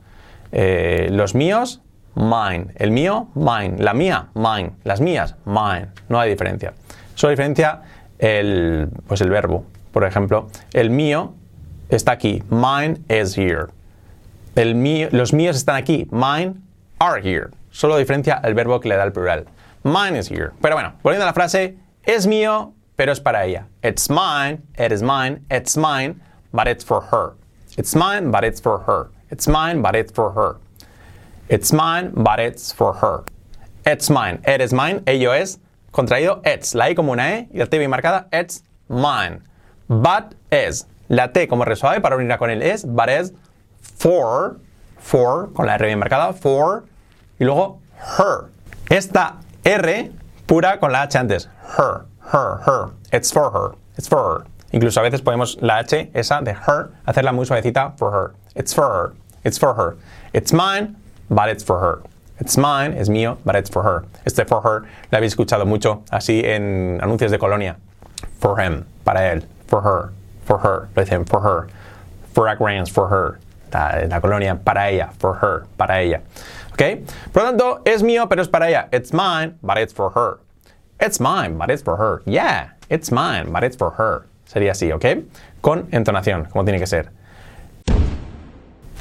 Eh, 0.52 1.10
los 1.12 1.36
míos 1.36 1.82
mine. 2.16 2.68
El 2.76 2.92
mío, 2.92 3.30
mine. 3.36 3.78
La 3.80 3.94
mía, 3.94 4.28
mine. 4.34 4.72
Las 4.84 5.02
mías, 5.02 5.36
mine. 5.46 5.90
No 6.10 6.20
hay 6.20 6.30
diferencia. 6.30 6.74
Solo 7.16 7.32
diferencia 7.32 7.82
el, 8.20 8.90
pues 9.08 9.22
el 9.22 9.30
verbo. 9.30 9.66
Por 9.92 10.04
ejemplo, 10.04 10.48
el 10.74 10.90
mío 10.90 11.34
está 11.90 12.14
aquí. 12.14 12.44
Mine 12.50 13.00
is 13.10 13.38
here. 13.38 13.68
El 14.56 14.76
mío, 14.76 15.10
los 15.12 15.34
míos 15.34 15.56
están 15.56 15.76
aquí. 15.76 16.08
Mine 16.12 16.56
are 17.00 17.22
here. 17.22 17.50
Solo 17.72 17.98
diferencia 17.98 18.40
el 18.44 18.54
verbo 18.54 18.80
que 18.80 18.90
le 18.90 18.96
da 18.96 19.04
el 19.04 19.12
plural. 19.12 19.46
Mine 19.84 20.18
is 20.18 20.30
here. 20.30 20.52
Pero 20.62 20.76
bueno, 20.76 20.94
volviendo 21.04 21.24
a 21.24 21.28
la 21.28 21.34
frase, 21.34 21.78
es 22.04 22.28
mío, 22.28 22.74
pero 22.96 23.12
es 23.12 23.20
para 23.20 23.46
ella. 23.46 23.68
It's 23.84 24.10
mine, 24.10 24.62
it 24.78 24.92
is 24.92 25.02
mine, 25.02 25.42
it's 25.50 25.76
mine, 25.76 26.22
but 26.52 26.68
it's 26.68 26.84
for 26.86 27.02
her. 27.12 27.34
It's 27.78 27.96
mine, 27.96 28.32
but 28.32 28.44
it's 28.44 28.62
for 28.62 28.80
her. 28.86 29.10
It's 29.32 29.48
mine, 29.48 29.82
but 29.82 29.96
it's 29.96 30.12
for 30.12 30.32
her. 30.32 30.58
It's 31.50 31.74
mine, 31.74 32.12
but 32.16 32.40
it's 32.40 32.72
for 32.72 32.94
her. 32.94 33.24
It's 33.86 34.10
mine. 34.10 34.42
It 34.48 34.62
is 34.62 34.74
mine. 34.74 35.04
Ello 35.06 35.32
es. 35.32 35.60
Contraído, 35.92 36.42
it's. 36.46 36.74
La 36.74 36.86
I 36.86 36.96
como 36.96 37.12
una 37.12 37.24
E 37.24 37.48
y 37.54 37.60
la 37.60 37.66
T 37.66 37.78
bien 37.78 37.92
marcada. 37.92 38.28
It's 38.32 38.64
mine. 38.88 39.42
But 39.90 40.36
is. 40.52 40.86
La 41.10 41.28
T 41.28 41.48
como 41.48 41.66
re 41.66 41.76
suave 41.76 42.02
para 42.02 42.16
unirla 42.16 42.38
con 42.38 42.50
el 42.50 42.62
es. 42.62 42.86
But 42.86 43.10
is 43.10 43.34
for. 43.82 44.58
For. 44.98 45.50
Con 45.54 45.66
la 45.66 45.76
R 45.76 45.86
bien 45.86 46.00
marcada. 46.00 46.34
For. 46.34 46.86
Y 47.40 47.46
luego 47.46 47.80
her. 48.18 48.50
Esta 48.90 49.36
R 49.66 50.12
pura 50.48 50.80
con 50.80 50.92
la 50.92 51.04
H 51.04 51.18
antes. 51.18 51.50
Her. 51.78 52.06
Her. 52.32 52.62
Her. 52.66 52.92
It's 53.12 53.32
for 53.32 53.52
her. 53.52 53.76
It's 53.98 54.08
for 54.08 54.24
her. 54.24 54.46
Incluso 54.72 55.02
a 55.02 55.04
veces 55.04 55.22
podemos 55.22 55.62
la 55.62 55.80
H, 55.80 56.10
esa 56.16 56.42
de 56.42 56.54
her, 56.54 56.90
hacerla 57.06 57.32
muy 57.32 57.46
suavecita. 57.46 57.96
For 57.98 58.12
her. 58.12 58.34
It's 58.56 58.74
for 58.74 58.88
her. 58.88 59.14
It's 59.44 59.60
for 59.60 59.76
her. 59.76 59.98
It's 60.34 60.54
mine 60.54 60.96
but 61.30 61.50
it's 61.50 61.64
for 61.64 61.80
her. 61.80 62.02
It's 62.40 62.58
mine, 62.58 62.94
es 62.94 63.10
mío, 63.10 63.38
but 63.46 63.56
it's 63.56 63.70
for 63.70 63.84
her. 63.84 64.06
Este 64.26 64.46
for 64.48 64.62
her 64.62 64.86
lo 65.12 65.20
habéis 65.20 65.36
escuchado 65.36 65.66
mucho 65.66 66.04
así 66.12 66.44
en 66.44 67.00
anuncios 67.02 67.32
de 67.32 67.38
colonia. 67.38 67.78
For 68.40 68.60
him, 68.60 68.86
para 69.06 69.32
él. 69.32 69.44
For 69.68 69.82
her, 69.82 70.12
for 70.46 70.60
her. 70.60 70.90
Lo 70.96 71.04
dicen 71.04 71.26
for 71.26 71.42
her. 71.42 71.68
Fragrance 72.34 72.90
for 72.90 73.08
her. 73.10 73.40
La, 73.72 74.06
la 74.08 74.20
colonia 74.20 74.56
para 74.56 74.90
ella. 74.90 75.12
For 75.20 75.36
her, 75.36 75.66
para 75.78 76.02
ella. 76.02 76.22
¿Ok? 76.74 77.08
Por 77.32 77.44
lo 77.44 77.50
tanto, 77.50 77.82
es 77.86 78.02
mío, 78.04 78.28
pero 78.28 78.42
es 78.42 78.48
para 78.50 78.68
ella. 78.68 78.90
It's 78.92 79.14
mine, 79.14 79.58
but 79.62 79.78
it's 79.78 79.94
for 79.94 80.12
her. 80.16 80.40
It's 81.00 81.20
mine, 81.20 81.58
but 81.58 81.70
it's 81.70 81.84
for 81.84 81.98
her. 81.98 82.22
Yeah, 82.26 82.72
it's 82.90 83.12
mine, 83.12 83.52
but 83.52 83.64
it's 83.64 83.76
for 83.78 83.92
her. 83.98 84.26
Sería 84.46 84.72
así, 84.72 84.92
¿ok? 84.92 85.26
Con 85.62 85.88
entonación, 85.92 86.46
como 86.46 86.64
tiene 86.66 86.80
que 86.80 86.88
ser. 86.88 87.10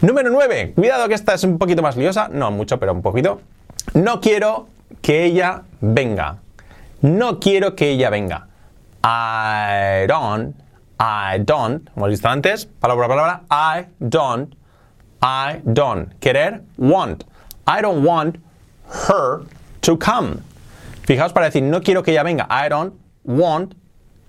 Número 0.02 0.30
9. 0.30 0.72
Cuidado 0.74 1.06
que 1.06 1.14
esta 1.14 1.34
es 1.34 1.44
un 1.44 1.58
poquito 1.58 1.80
más 1.80 1.96
liosa. 1.96 2.28
No 2.28 2.50
mucho, 2.50 2.80
pero 2.80 2.92
un 2.92 3.02
poquito. 3.02 3.40
No 3.94 4.20
quiero 4.20 4.66
que 5.00 5.22
ella 5.24 5.62
venga. 5.80 6.38
No 7.02 7.38
quiero 7.38 7.76
que 7.76 7.90
ella 7.90 8.10
venga. 8.10 8.48
I 9.04 10.08
don't. 10.08 10.56
I 10.98 11.38
don't. 11.38 11.88
Hemos 11.94 12.08
visto 12.08 12.28
antes. 12.28 12.66
Palabra 12.66 13.06
palabra. 13.06 13.42
I 13.48 13.86
don't. 14.00 14.56
I 15.22 15.60
don't. 15.62 16.12
Querer. 16.18 16.62
Want. 16.78 17.24
I 17.68 17.80
don't 17.80 18.04
want 18.04 18.38
her 19.08 19.42
to 19.82 19.96
come. 19.96 20.38
Fijaos 21.04 21.32
para 21.32 21.46
decir 21.46 21.62
no 21.62 21.80
quiero 21.80 22.02
que 22.02 22.10
ella 22.10 22.24
venga. 22.24 22.48
I 22.50 22.68
don't 22.68 22.94
want. 23.22 23.74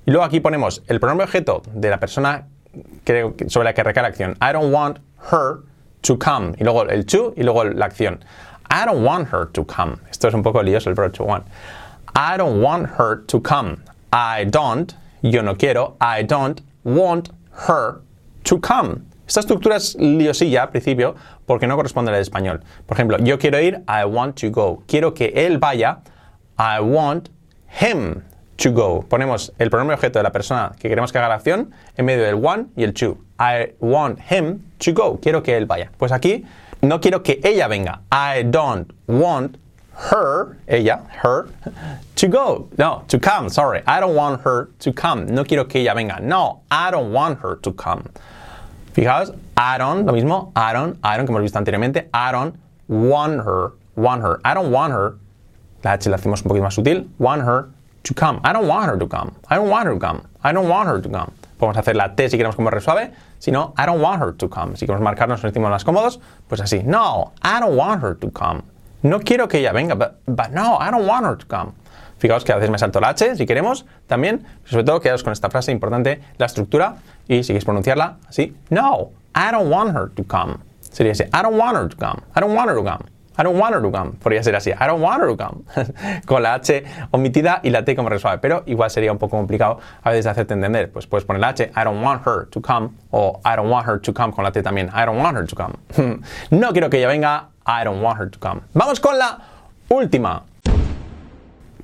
Y 0.05 0.11
luego 0.11 0.23
aquí 0.23 0.39
ponemos 0.39 0.83
el 0.85 0.99
pronombre 0.99 1.25
objeto 1.25 1.63
de 1.73 1.89
la 1.89 1.99
persona 1.99 2.45
sobre 3.47 3.65
la 3.65 3.73
que 3.73 3.83
recae 3.83 4.03
la 4.03 4.09
acción. 4.09 4.37
I 4.39 4.53
don't 4.53 4.71
want 4.71 4.99
her 5.31 5.63
to 6.03 6.17
come. 6.17 6.53
Y 6.59 6.63
luego 6.63 6.83
el 6.89 7.05
to 7.05 7.33
y 7.35 7.43
luego 7.43 7.63
la 7.63 7.87
acción. 7.87 8.19
I 8.69 8.85
don't 8.85 9.03
want 9.03 9.29
her 9.29 9.45
to 9.53 9.63
come. 9.63 9.97
Esto 10.09 10.27
es 10.27 10.33
un 10.33 10.43
poco 10.43 10.61
lioso 10.61 10.89
el 10.89 10.95
verbo 10.95 11.11
to 11.11 11.23
want. 11.23 11.45
I 12.15 12.37
don't 12.37 12.61
want 12.61 12.87
her 12.97 13.23
to 13.27 13.39
come. 13.39 13.83
I 14.11 14.45
don't, 14.45 14.93
yo 15.21 15.41
no 15.41 15.55
quiero, 15.55 15.95
I 15.99 16.23
don't 16.23 16.61
want 16.83 17.29
her 17.67 18.01
to 18.43 18.59
come. 18.59 19.01
Esta 19.27 19.39
estructura 19.39 19.77
es 19.77 19.95
liosilla 19.95 20.63
al 20.63 20.69
principio 20.69 21.15
porque 21.47 21.65
no 21.65 21.75
corresponde 21.75 22.11
al 22.11 22.21
español. 22.21 22.61
Por 22.85 22.97
ejemplo, 22.97 23.17
yo 23.17 23.39
quiero 23.39 23.59
ir, 23.59 23.83
I 23.87 24.05
want 24.05 24.39
to 24.41 24.51
go. 24.51 24.83
Quiero 24.87 25.13
que 25.13 25.31
él 25.35 25.57
vaya, 25.57 26.01
I 26.59 26.79
want 26.81 27.29
him 27.81 28.23
to 28.57 28.71
go. 28.71 29.05
Ponemos 29.09 29.51
el 29.57 29.69
pronombre 29.69 29.95
objeto 29.95 30.19
de 30.19 30.23
la 30.23 30.31
persona 30.31 30.73
que 30.77 30.89
queremos 30.89 31.11
que 31.11 31.17
haga 31.17 31.29
la 31.29 31.35
acción 31.35 31.71
en 31.97 32.05
medio 32.05 32.23
del 32.23 32.35
want 32.35 32.69
y 32.77 32.83
el 32.83 32.93
to. 32.93 33.17
I 33.43 33.73
want 33.81 34.19
him 34.19 34.63
to 34.79 34.93
go. 34.93 35.17
Quiero 35.17 35.41
que 35.41 35.53
él 35.57 35.65
vaya. 35.65 35.89
Pues 35.97 36.11
aquí 36.11 36.45
no 36.81 36.99
quiero 36.99 37.19
que 37.19 37.41
ella 37.43 37.67
venga. 37.67 37.99
I 38.09 38.43
don't 38.43 38.89
want 39.07 39.57
her, 40.11 40.57
ella, 40.67 41.01
her, 41.21 41.49
to 42.15 42.27
go. 42.29 42.69
No, 42.77 43.03
to 43.09 43.19
come, 43.19 43.49
sorry. 43.49 43.81
I 43.85 43.99
don't 43.99 44.15
want 44.15 44.41
her 44.43 44.69
to 44.79 44.93
come. 44.93 45.25
No 45.25 45.43
quiero 45.43 45.65
que 45.65 45.81
ella 45.81 45.93
venga. 45.93 46.19
No, 46.21 46.61
I 46.71 46.89
don't 46.89 47.11
want 47.11 47.39
her 47.39 47.57
to 47.57 47.73
come. 47.73 48.09
Fijaos, 48.93 49.37
I 49.57 49.77
don't, 49.77 50.05
lo 50.05 50.13
mismo, 50.13 50.51
I 50.55 50.71
don't, 50.71 50.97
I 51.03 51.17
don't, 51.17 51.25
que 51.25 51.33
hemos 51.35 51.43
visto 51.43 51.59
anteriormente. 51.59 52.07
I 52.13 52.31
don't 52.31 52.55
want 52.87 53.41
her, 53.41 53.73
want 53.95 54.21
her. 54.21 54.39
I 54.45 54.53
don't 54.53 54.71
want 54.71 54.93
her. 54.93 55.17
La 55.83 55.93
H 55.93 56.09
la 56.09 56.15
hacemos 56.15 56.41
un 56.43 56.49
poquito 56.49 56.63
más 56.63 56.75
sutil. 56.75 57.09
Want 57.19 57.41
her 57.41 57.69
to 58.03 58.13
come. 58.13 58.39
I 58.45 58.53
don't 58.53 58.67
want 58.67 58.89
her 58.89 58.97
to 58.97 59.07
come. 59.07 59.35
I 59.49 59.55
don't 59.57 59.69
want 59.69 59.87
her 59.87 59.93
to 59.93 59.99
come. 59.99 60.21
I 60.43 60.53
don't 60.53 60.69
want 60.69 60.87
her 60.87 61.01
to 61.01 61.09
come. 61.09 61.33
Podemos 61.59 61.77
hacer 61.77 61.95
la 61.95 62.15
T 62.15 62.29
si 62.29 62.37
queremos 62.37 62.55
como 62.55 62.69
resuave. 62.69 63.11
Si 63.43 63.51
no, 63.51 63.73
I 63.77 63.85
don't 63.85 64.01
want 64.01 64.21
her 64.21 64.31
to 64.31 64.47
come. 64.47 64.77
Si 64.77 64.85
queremos 64.85 65.03
marcarnos, 65.03 65.43
nos 65.43 65.51
sentimos 65.51 65.69
más 65.69 65.83
cómodos, 65.83 66.21
pues 66.47 66.61
así. 66.61 66.81
No, 66.81 67.33
I 67.43 67.59
don't 67.59 67.75
want 67.75 68.01
her 68.01 68.15
to 68.15 68.31
come. 68.31 68.61
No 69.01 69.19
quiero 69.19 69.49
que 69.49 69.59
ella 69.59 69.73
venga, 69.73 69.95
but, 69.95 70.13
but 70.25 70.51
no, 70.51 70.77
I 70.79 70.89
don't 70.89 71.05
want 71.05 71.25
her 71.25 71.35
to 71.35 71.45
come. 71.45 71.73
Fijaos 72.19 72.45
que 72.45 72.53
a 72.53 72.55
veces 72.55 72.71
me 72.71 72.77
salto 72.77 73.01
la 73.01 73.09
H, 73.09 73.35
si 73.35 73.45
queremos, 73.45 73.85
también. 74.07 74.45
Sobre 74.63 74.85
todo, 74.85 75.01
quedaos 75.01 75.23
con 75.23 75.33
esta 75.33 75.49
frase 75.49 75.73
importante, 75.73 76.21
la 76.37 76.45
estructura, 76.45 76.95
y 77.27 77.43
si 77.43 77.47
queréis 77.47 77.65
pronunciarla 77.65 78.15
así. 78.29 78.55
No, 78.69 79.11
I 79.35 79.51
don't 79.51 79.69
want 79.69 79.93
her 79.93 80.09
to 80.15 80.23
come. 80.23 80.55
Sería 80.79 81.11
así, 81.11 81.25
I 81.25 81.41
don't 81.41 81.59
want 81.59 81.75
her 81.75 81.89
to 81.89 81.97
come. 81.97 82.21
I 82.37 82.39
don't 82.39 82.55
want 82.55 82.69
her 82.69 82.77
to 82.77 82.83
come. 82.85 83.03
I 83.35 83.43
don't 83.43 83.57
want 83.57 83.73
her 83.73 83.81
to 83.81 83.91
come. 83.91 84.11
Podría 84.13 84.43
ser 84.43 84.55
así. 84.55 84.71
I 84.71 84.87
don't 84.87 85.01
want 85.01 85.21
her 85.21 85.27
to 85.27 85.37
come. 85.37 85.63
con 86.25 86.43
la 86.43 86.55
H 86.55 86.83
omitida 87.11 87.61
y 87.63 87.69
la 87.69 87.83
T 87.83 87.95
como 87.95 88.09
resuave. 88.09 88.37
Pero 88.39 88.63
igual 88.65 88.91
sería 88.91 89.11
un 89.11 89.17
poco 89.17 89.37
complicado 89.37 89.79
a 90.03 90.11
veces 90.11 90.27
hacerte 90.27 90.53
entender. 90.53 90.91
Pues 90.91 91.07
puedes 91.07 91.25
poner 91.25 91.39
la 91.39 91.49
H. 91.49 91.71
I 91.75 91.83
don't 91.83 92.03
want 92.03 92.21
her 92.25 92.47
to 92.51 92.61
come. 92.61 92.91
O 93.11 93.39
I 93.43 93.55
don't 93.55 93.69
want 93.71 93.87
her 93.87 93.99
to 93.99 94.13
come 94.13 94.31
con 94.31 94.43
la 94.43 94.51
T 94.51 94.61
también. 94.61 94.89
I 94.93 95.05
don't 95.05 95.17
want 95.17 95.37
her 95.37 95.45
to 95.47 95.55
come. 95.55 95.73
no 96.51 96.71
quiero 96.71 96.89
que 96.89 96.97
ella 96.99 97.07
venga. 97.07 97.49
I 97.65 97.83
don't 97.83 98.01
want 98.01 98.19
her 98.19 98.29
to 98.29 98.39
come. 98.39 98.61
Vamos 98.73 98.99
con 98.99 99.17
la 99.17 99.39
última. 99.89 100.43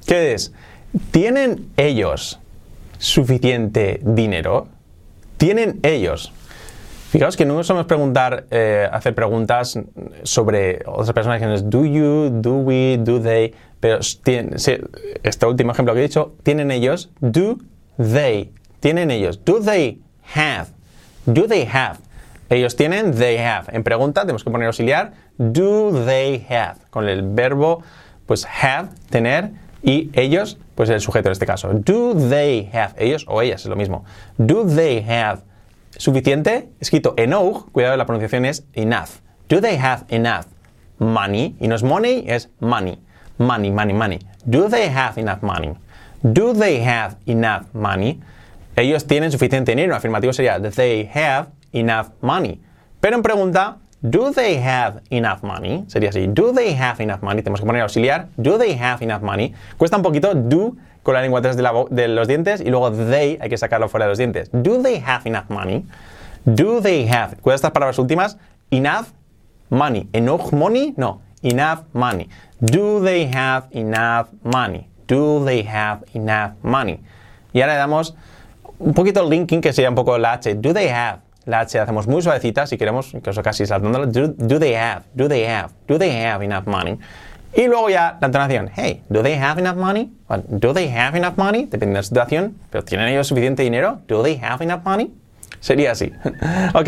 ¿Qué 0.06 0.34
es? 0.34 0.54
¿Tienen 1.12 1.72
ellos 1.78 2.40
suficiente 2.98 4.00
dinero? 4.04 4.68
¿Tienen 5.38 5.80
ellos? 5.84 6.34
Fijaos 7.10 7.36
que 7.36 7.44
no 7.44 7.64
somos 7.64 7.88
preguntar, 7.88 8.46
eh, 8.52 8.88
hacer 8.92 9.16
preguntas 9.16 9.80
sobre 10.22 10.84
otras 10.86 11.12
personas 11.12 11.40
que 11.40 11.48
do 11.68 11.84
you, 11.84 12.30
do 12.30 12.58
we, 12.58 13.00
do 13.00 13.20
they, 13.20 13.52
pero 13.80 13.98
este 14.00 15.46
último 15.48 15.72
ejemplo 15.72 15.96
que 15.96 16.02
he 16.02 16.04
dicho, 16.04 16.36
tienen 16.44 16.70
ellos, 16.70 17.10
do 17.20 17.58
they, 17.98 18.54
tienen 18.80 19.10
ellos, 19.10 19.44
do 19.44 19.60
they 19.60 20.04
have, 20.36 20.68
do 21.26 21.48
they 21.48 21.66
have, 21.66 21.98
ellos 22.52 22.76
tienen, 22.76 23.12
they 23.16 23.40
have. 23.40 23.76
En 23.76 23.84
pregunta 23.84 24.22
tenemos 24.22 24.44
que 24.44 24.52
poner 24.52 24.68
auxiliar, 24.68 25.14
do 25.40 25.92
they 26.06 26.46
have, 26.48 26.76
con 26.92 27.10
el 27.10 27.24
verbo, 27.24 27.82
pues 28.28 28.46
have, 28.46 28.90
tener, 29.10 29.50
y 29.82 30.12
ellos, 30.14 30.60
pues 30.76 30.92
el 30.92 31.02
sujeto 31.02 31.30
en 31.30 31.32
este 31.32 31.48
caso. 31.48 31.72
Do 31.74 32.14
they 32.14 32.70
have, 32.72 32.94
ellos 33.00 33.26
o 33.28 33.42
ellas, 33.42 33.62
es 33.62 33.68
lo 33.68 33.76
mismo. 33.76 34.06
Do 34.38 34.64
they 34.64 35.04
have 35.10 35.49
suficiente, 35.98 36.70
escrito 36.80 37.14
enough, 37.18 37.70
cuidado, 37.72 37.98
la 37.98 38.06
pronunciación 38.06 38.46
es 38.46 38.66
enough. 38.74 39.22
Do 39.50 39.62
they 39.62 39.78
have 39.78 40.06
enough 40.10 40.46
money? 41.00 41.56
Y 41.60 41.68
no 41.68 41.76
es 41.76 41.84
money, 41.84 42.24
es 42.28 42.50
money. 42.60 43.00
Money, 43.38 43.72
money, 43.72 43.94
money. 43.94 44.20
Do 44.46 44.70
they 44.70 44.88
have 44.88 45.20
enough 45.20 45.42
money? 45.42 45.74
Do 46.22 46.54
they 46.54 46.84
have 46.84 47.16
enough 47.26 47.66
money? 47.74 48.20
Ellos 48.76 49.08
tienen 49.08 49.32
suficiente 49.32 49.72
dinero. 49.72 49.96
Afirmativo 49.96 50.34
sería, 50.34 50.60
they 50.60 51.10
have 51.14 51.50
enough 51.72 52.10
money. 52.22 52.62
Pero 53.00 53.16
en 53.16 53.24
pregunta, 53.24 53.78
do 54.02 54.32
they 54.32 54.58
have 54.58 55.02
enough 55.10 55.42
money? 55.42 55.86
Sería 55.88 56.10
así, 56.10 56.28
do 56.28 56.54
they 56.54 56.76
have 56.76 57.02
enough 57.04 57.22
money? 57.22 57.42
Tenemos 57.42 57.60
que 57.60 57.66
poner 57.66 57.82
auxiliar, 57.82 58.28
do 58.38 58.58
they 58.58 58.78
have 58.78 59.04
enough 59.04 59.22
money? 59.22 59.54
Cuesta 59.78 59.98
un 59.98 60.04
poquito, 60.04 60.34
do 60.34 60.76
con 61.04 61.14
la 61.14 61.22
lengua 61.22 61.40
atrás 61.40 61.58
de, 61.58 62.08
los 62.08 62.28
dientes 62.28 62.62
y 62.62 62.70
luego 62.70 62.92
they 62.92 63.38
hay 63.42 63.50
que 63.50 63.58
sacarlo 63.58 63.90
fuera 63.90 64.06
de 64.06 64.12
los 64.12 64.18
dientes. 64.18 64.50
Do 64.52 64.82
they 64.82 65.02
have 65.06 65.28
enough 65.28 65.50
money? 65.50 65.86
Do 66.46 66.82
they 66.82 67.08
have? 67.08 67.38
Cuida 67.38 67.56
estas 67.56 67.72
palabras 67.72 68.00
últimas. 68.00 68.38
Enough 68.72 69.08
money. 69.70 70.10
Enough 70.14 70.52
money? 70.52 70.94
No. 70.98 71.22
Enough 71.42 71.86
money. 71.94 72.30
Do 72.60 73.02
they 73.02 73.30
have 73.34 73.68
enough 73.72 74.30
money? 74.44 74.88
Do 75.08 75.44
they 75.46 75.66
have 75.66 76.02
enough 76.14 76.54
money? 76.62 77.00
Y 77.54 77.62
ahora 77.62 77.74
le 77.74 77.80
damos 77.80 78.16
un 78.78 78.94
poquito 78.94 79.22
el 79.22 79.30
linking 79.30 79.62
que 79.62 79.74
sería 79.74 79.90
un 79.90 79.96
poco 79.96 80.18
la. 80.18 80.38
Do 80.38 80.74
they 80.74 80.90
have? 80.90 81.22
La 81.46 81.62
hacemos 81.62 82.08
muy 82.08 82.22
suavecita 82.22 82.68
si 82.68 82.78
queremos, 82.78 83.12
que 83.24 83.30
eso 83.30 83.42
casi 83.42 83.66
saltando. 83.66 84.06
Do, 84.06 84.28
do 84.28 84.60
they 84.60 84.76
have? 84.76 85.04
Do 85.16 85.28
they 85.28 85.46
have? 85.46 85.72
Do 85.88 85.98
they 85.98 86.12
have 86.26 86.44
enough 86.44 86.68
money? 86.68 87.00
Y 87.56 87.68
luego 87.68 87.90
ya 87.90 88.18
la 88.22 88.28
entonación. 88.28 88.70
Hey, 88.76 89.04
do 89.10 89.24
they 89.24 89.36
have 89.36 89.60
enough 89.60 89.76
money? 89.76 90.12
do 90.48 90.74
they 90.74 90.90
have 90.90 91.18
enough 91.18 91.38
money? 91.38 91.66
Depende 91.66 91.88
de 91.88 91.94
la 92.00 92.04
situación. 92.04 92.56
Pero 92.70 92.84
¿tienen 92.84 93.08
ellos 93.08 93.28
suficiente 93.28 93.64
dinero? 93.64 94.02
Do 94.08 94.24
they 94.24 94.40
have 94.42 94.64
enough 94.64 94.84
money? 94.84 95.12
Sería 95.60 95.92
así. 95.92 96.14
¿Ok? 96.74 96.88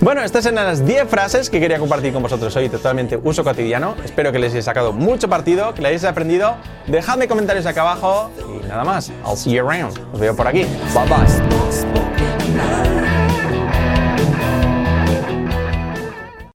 Bueno, 0.00 0.22
estas 0.22 0.46
eran 0.46 0.66
las 0.66 0.84
10 0.84 1.08
frases 1.08 1.50
que 1.50 1.60
quería 1.60 1.78
compartir 1.78 2.12
con 2.12 2.22
vosotros 2.22 2.54
hoy, 2.56 2.68
totalmente 2.68 3.16
uso 3.16 3.44
cotidiano. 3.44 3.94
Espero 4.04 4.32
que 4.32 4.38
les 4.38 4.52
hayáis 4.52 4.64
sacado 4.64 4.92
mucho 4.92 5.28
partido, 5.28 5.74
que 5.74 5.82
le 5.82 5.88
hayáis 5.88 6.04
aprendido. 6.04 6.56
Dejadme 6.86 7.28
comentarios 7.28 7.66
acá 7.66 7.82
abajo 7.82 8.30
y 8.62 8.66
nada 8.66 8.84
más. 8.84 9.10
I'll 9.24 9.36
see 9.36 9.52
you 9.52 9.68
around. 9.68 9.98
Os 10.12 10.18
veo 10.18 10.34
por 10.34 10.48
aquí. 10.48 10.66
Bye 10.94 11.08
bye. 11.08 13.07